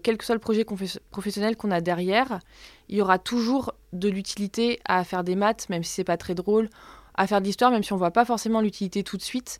[0.03, 0.63] quel que soit le projet
[1.11, 2.39] professionnel qu'on a derrière,
[2.87, 6.33] il y aura toujours de l'utilité à faire des maths, même si c'est pas très
[6.33, 6.69] drôle,
[7.15, 9.59] à faire de l'histoire, même si on voit pas forcément l'utilité tout de suite.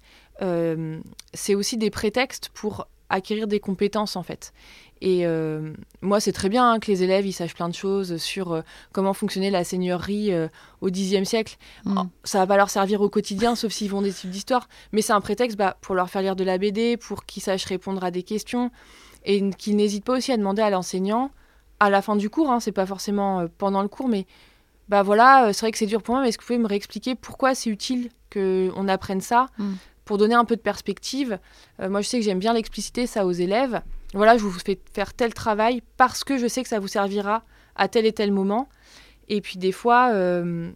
[1.34, 4.54] c'est aussi des prétextes pour acquérir des compétences en fait.
[5.02, 8.18] Et euh, moi, c'est très bien hein, que les élèves ils sachent plein de choses
[8.18, 8.62] sur euh,
[8.94, 10.48] comment fonctionnait la seigneurie euh,
[10.82, 11.58] au Xe siècle.
[11.84, 11.98] Mm.
[11.98, 14.70] Oh, ça va pas leur servir au quotidien, sauf s'ils vont des types d'histoire.
[14.94, 17.66] Mais c'est un prétexte bah, pour leur faire lire de la BD, pour qu'ils sachent
[17.66, 18.72] répondre à des questions,
[19.26, 21.30] et qu'ils n'hésitent pas aussi à demander à l'enseignant
[21.82, 22.50] à la fin du cours.
[22.50, 24.26] Hein, c'est pas forcément pendant le cours, mais
[24.88, 26.24] bah voilà, c'est vrai que c'est dur pour moi.
[26.24, 29.74] Mais est-ce que vous pouvez me réexpliquer pourquoi c'est utile qu'on apprenne ça mm.
[30.06, 31.40] Pour donner un peu de perspective,
[31.80, 33.82] moi je sais que j'aime bien l'expliciter ça aux élèves
[34.16, 37.44] voilà, je vous fais faire tel travail parce que je sais que ça vous servira
[37.76, 38.70] à tel et tel moment.
[39.28, 40.72] Et puis des fois, euh,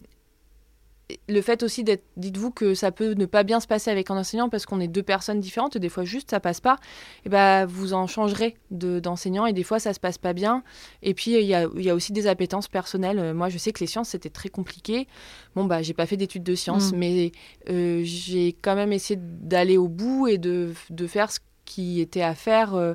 [1.28, 4.18] le fait aussi d'être, dites-vous que ça peut ne pas bien se passer avec un
[4.18, 6.78] enseignant parce qu'on est deux personnes différentes, des fois juste ça passe pas,
[7.26, 10.64] et ben vous en changerez de, d'enseignant et des fois ça se passe pas bien.
[11.02, 13.34] Et puis il y a, y a, aussi des appétences personnelles.
[13.34, 15.08] Moi je sais que les sciences c'était très compliqué.
[15.56, 16.98] Bon bah j'ai pas fait d'études de sciences, mm.
[16.98, 17.32] mais
[17.70, 22.22] euh, j'ai quand même essayé d'aller au bout et de, de faire ce qui était
[22.22, 22.76] à faire.
[22.76, 22.94] Euh,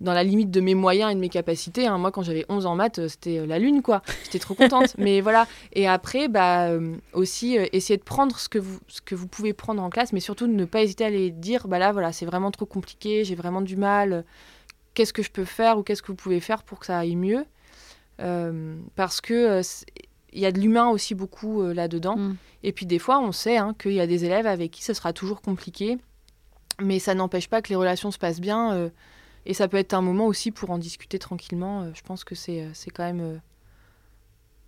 [0.00, 1.86] dans la limite de mes moyens et de mes capacités.
[1.86, 1.98] Hein.
[1.98, 4.02] Moi, quand j'avais 11 ans en maths, euh, c'était euh, la lune, quoi.
[4.24, 4.94] J'étais trop contente.
[4.98, 5.46] mais voilà.
[5.72, 9.52] Et après, bah, euh, aussi, essayer de prendre ce que, vous, ce que vous pouvez
[9.52, 12.26] prendre en classe, mais surtout ne pas hésiter à les dire, bah là, voilà, c'est
[12.26, 14.24] vraiment trop compliqué, j'ai vraiment du mal.
[14.94, 17.16] Qu'est-ce que je peux faire ou qu'est-ce que vous pouvez faire pour que ça aille
[17.16, 17.44] mieux?
[18.96, 19.62] Parce que
[20.32, 22.16] il y a de l'humain aussi beaucoup là-dedans.
[22.16, 22.36] Mm.
[22.64, 24.92] Et puis des fois, on sait hein, qu'il y a des élèves avec qui ce
[24.92, 25.96] sera toujours compliqué,
[26.82, 28.90] mais ça n'empêche pas que les relations se passent bien.
[29.46, 31.82] Et ça peut être un moment aussi pour en discuter tranquillement.
[31.82, 33.36] Euh, je pense que c'est euh, quand même euh,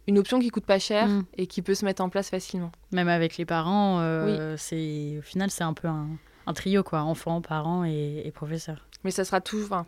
[0.07, 1.25] une option qui coûte pas cher mm.
[1.37, 2.73] et qui peut se mettre en place facilement.
[2.91, 4.01] Même avec les parents,
[4.57, 6.09] c'est au final c'est un peu un,
[6.47, 8.89] un, trio quoi, enfants, parents et, professeurs.
[9.05, 9.85] Mais ça sera toujours.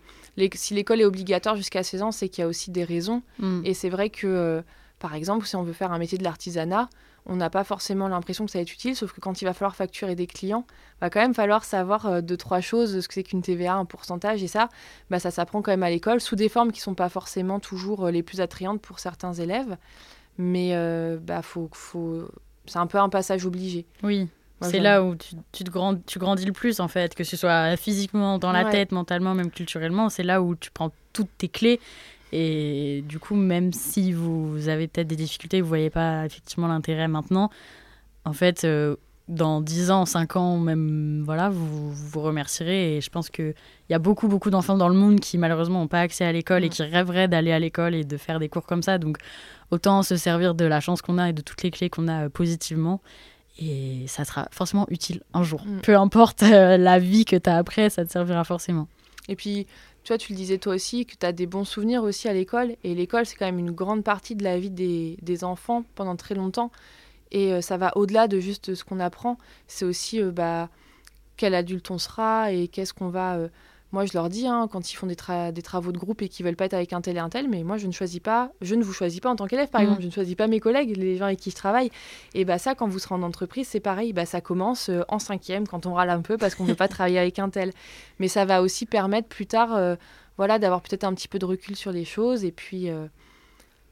[0.55, 3.23] si l'école est obligatoire jusqu'à 16 ans, c'est qu'il y a aussi des raisons.
[3.39, 3.63] Mm.
[3.65, 4.63] Et c'est vrai que,
[4.99, 6.89] par exemple, si on veut faire un métier de l'artisanat,
[7.27, 9.55] on n'a pas forcément l'impression que ça va être utile, sauf que quand il va
[9.55, 10.67] falloir facturer des clients,
[11.01, 13.87] va quand même falloir savoir euh, deux, trois choses, ce que c'est qu'une TVA, un
[13.87, 14.69] pourcentage, et ça,
[15.11, 17.61] bah, ça s'apprend quand même à l'école, sous des formes qui ne sont pas forcément
[17.61, 19.77] toujours euh, les plus attrayantes pour certains élèves.
[20.37, 22.29] Mais euh, bah, faut, faut...
[22.67, 23.87] c'est un peu un passage obligé.
[24.03, 24.29] Oui.
[24.61, 27.37] C'est là où tu, tu, te grand, tu grandis le plus, en fait, que ce
[27.37, 30.09] soit physiquement, dans la tête, mentalement, même culturellement.
[30.09, 31.81] C'est là où tu prends toutes tes clés
[32.33, 36.67] et du coup, même si vous avez peut-être des difficultés, vous ne voyez pas effectivement
[36.67, 37.51] l'intérêt maintenant,
[38.25, 38.97] en fait, euh,
[39.29, 42.97] dans 10 ans, 5 ans, même, voilà, vous vous remercierez.
[42.97, 43.55] Et je pense qu'il
[43.89, 46.65] y a beaucoup, beaucoup d'enfants dans le monde qui, malheureusement, n'ont pas accès à l'école
[46.65, 46.71] et mm.
[46.71, 48.99] qui rêveraient d'aller à l'école et de faire des cours comme ça.
[48.99, 49.19] Donc,
[49.71, 52.25] autant se servir de la chance qu'on a et de toutes les clés qu'on a
[52.25, 53.01] euh, positivement.
[53.59, 55.65] Et ça sera forcément utile un jour.
[55.65, 55.81] Mm.
[55.81, 58.89] Peu importe euh, la vie que tu as après, ça te servira forcément.
[59.29, 59.67] Et puis,
[60.05, 62.35] tu vois, tu le disais toi aussi, que tu as des bons souvenirs aussi à
[62.35, 62.77] l'école.
[62.85, 66.35] Et l'école, c'est quand même une grande partie de la vie des, enfants pendant très
[66.35, 66.71] longtemps.
[67.33, 69.39] Et euh, ça va au-delà de juste ce qu'on apprend.
[69.67, 70.69] C'est aussi euh, bah,
[71.39, 73.49] quel adulte on sera et qu'est-ce qu'on va euh,
[73.95, 75.17] moi, je leur dis, hein, quand ils font des,
[75.53, 77.49] des, travaux de groupe et qu'ils veulent pas être avec un tel et un tel,
[77.49, 79.81] mais moi, je ne choisis pas, je ne vous choisis pas en tant qu'élève, par
[79.81, 79.85] mm.
[79.85, 81.91] exemple, je ne choisis pas mes collègues, les gens avec qui je travaille.
[82.35, 85.21] Et bah ça, quand vous serez en entreprise, c'est pareil, bah ça commence euh, en
[85.21, 87.71] cinquième, quand on râle un peu parce qu'on ne veut pas travailler avec un tel.
[88.19, 89.95] Mais ça va aussi permettre plus tard, euh,
[90.39, 92.91] voilà, d'avoir peut-être un petit peu de recul sur les choses et puis.
[92.91, 93.07] Euh,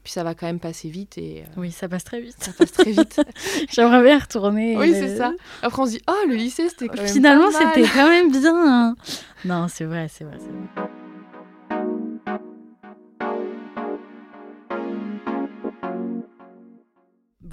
[0.03, 1.43] Puis ça va quand même passer vite et.
[1.55, 2.35] Oui, ça passe très vite.
[2.37, 3.21] Ça passe très vite.
[3.71, 4.75] J'aimerais bien retourner.
[4.77, 5.31] Oui, c'est ça.
[5.61, 7.07] Après, on se dit, oh, le lycée, c'était quand même.
[7.07, 8.53] Finalement, c'était quand même bien.
[8.53, 8.95] Hein.
[9.45, 10.89] Non, c'est vrai, c'est vrai, c'est vrai.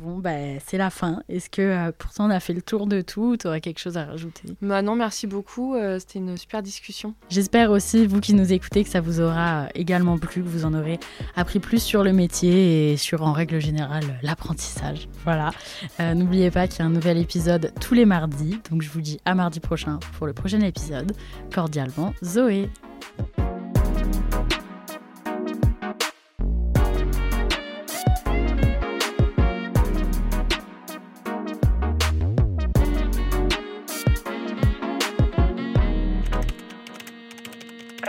[0.03, 0.30] Bon, bah,
[0.66, 1.22] c'est la fin.
[1.28, 3.98] Est-ce que euh, pourtant on a fait le tour de tout Tu aurais quelque chose
[3.98, 4.48] à rajouter?
[4.62, 5.74] Bah Non, merci beaucoup.
[5.74, 7.14] Euh, c'était une super discussion.
[7.28, 10.64] J'espère aussi, vous qui nous écoutez, que ça vous aura euh, également plu, que vous
[10.64, 10.98] en aurez
[11.36, 15.09] appris plus sur le métier et sur, en règle générale, l'apprentissage.
[15.24, 15.51] Voilà.
[15.98, 18.59] N'oubliez pas qu'il y a un nouvel épisode tous les mardis.
[18.70, 21.12] Donc je vous dis à mardi prochain pour le prochain épisode.
[21.53, 22.70] Cordialement, Zoé.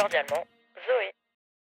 [0.02, 0.46] Cordialement